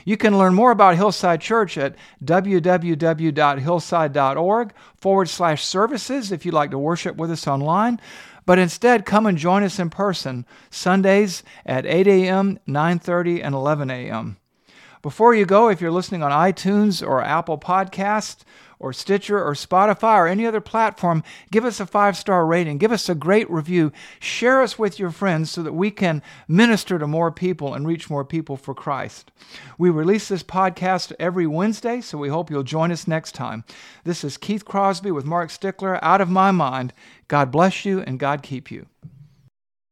You 0.05 0.15
can 0.17 0.37
learn 0.37 0.53
more 0.55 0.71
about 0.71 0.95
Hillside 0.95 1.41
Church 1.41 1.77
at 1.77 1.95
www.hillside.org 2.23 4.73
forward 4.97 5.29
slash 5.29 5.65
services 5.65 6.31
if 6.31 6.45
you'd 6.45 6.53
like 6.53 6.71
to 6.71 6.79
worship 6.79 7.17
with 7.17 7.29
us 7.29 7.45
online. 7.47 7.99
But 8.49 8.57
instead, 8.57 9.05
come 9.05 9.27
and 9.27 9.37
join 9.37 9.61
us 9.61 9.77
in 9.77 9.91
person 9.91 10.43
Sundays 10.71 11.43
at 11.67 11.85
8 11.85 12.07
a.m., 12.07 12.57
9:30, 12.67 13.43
and 13.43 13.53
11 13.53 13.91
a.m. 13.91 14.37
Before 15.03 15.35
you 15.35 15.45
go, 15.45 15.69
if 15.69 15.79
you're 15.79 15.91
listening 15.91 16.23
on 16.23 16.31
iTunes 16.31 17.07
or 17.07 17.21
Apple 17.21 17.59
Podcasts 17.59 18.39
or 18.79 18.93
Stitcher 18.93 19.43
or 19.43 19.53
Spotify 19.53 20.17
or 20.17 20.27
any 20.27 20.45
other 20.45 20.61
platform, 20.61 21.23
give 21.51 21.65
us 21.65 21.79
a 21.79 21.85
five 21.85 22.17
star 22.17 22.45
rating. 22.45 22.77
Give 22.77 22.91
us 22.91 23.09
a 23.09 23.15
great 23.15 23.49
review. 23.51 23.91
Share 24.19 24.61
us 24.61 24.79
with 24.79 24.97
your 24.97 25.11
friends 25.11 25.51
so 25.51 25.61
that 25.63 25.73
we 25.73 25.91
can 25.91 26.23
minister 26.47 26.97
to 26.97 27.05
more 27.05 27.31
people 27.31 27.73
and 27.73 27.85
reach 27.85 28.09
more 28.09 28.25
people 28.25 28.57
for 28.57 28.73
Christ. 28.73 29.31
We 29.77 29.89
release 29.89 30.29
this 30.29 30.43
podcast 30.43 31.11
every 31.19 31.45
Wednesday, 31.45 32.01
so 32.01 32.17
we 32.17 32.29
hope 32.29 32.49
you'll 32.49 32.63
join 32.63 32.91
us 32.91 33.07
next 33.07 33.33
time. 33.33 33.65
This 34.05 34.23
is 34.23 34.37
Keith 34.37 34.65
Crosby 34.65 35.11
with 35.11 35.25
Mark 35.25 35.49
Stickler, 35.49 36.03
Out 36.03 36.21
of 36.21 36.29
My 36.29 36.51
Mind. 36.51 36.93
God 37.27 37.51
bless 37.51 37.85
you 37.85 37.99
and 37.99 38.19
God 38.19 38.41
keep 38.41 38.71
you. 38.71 38.87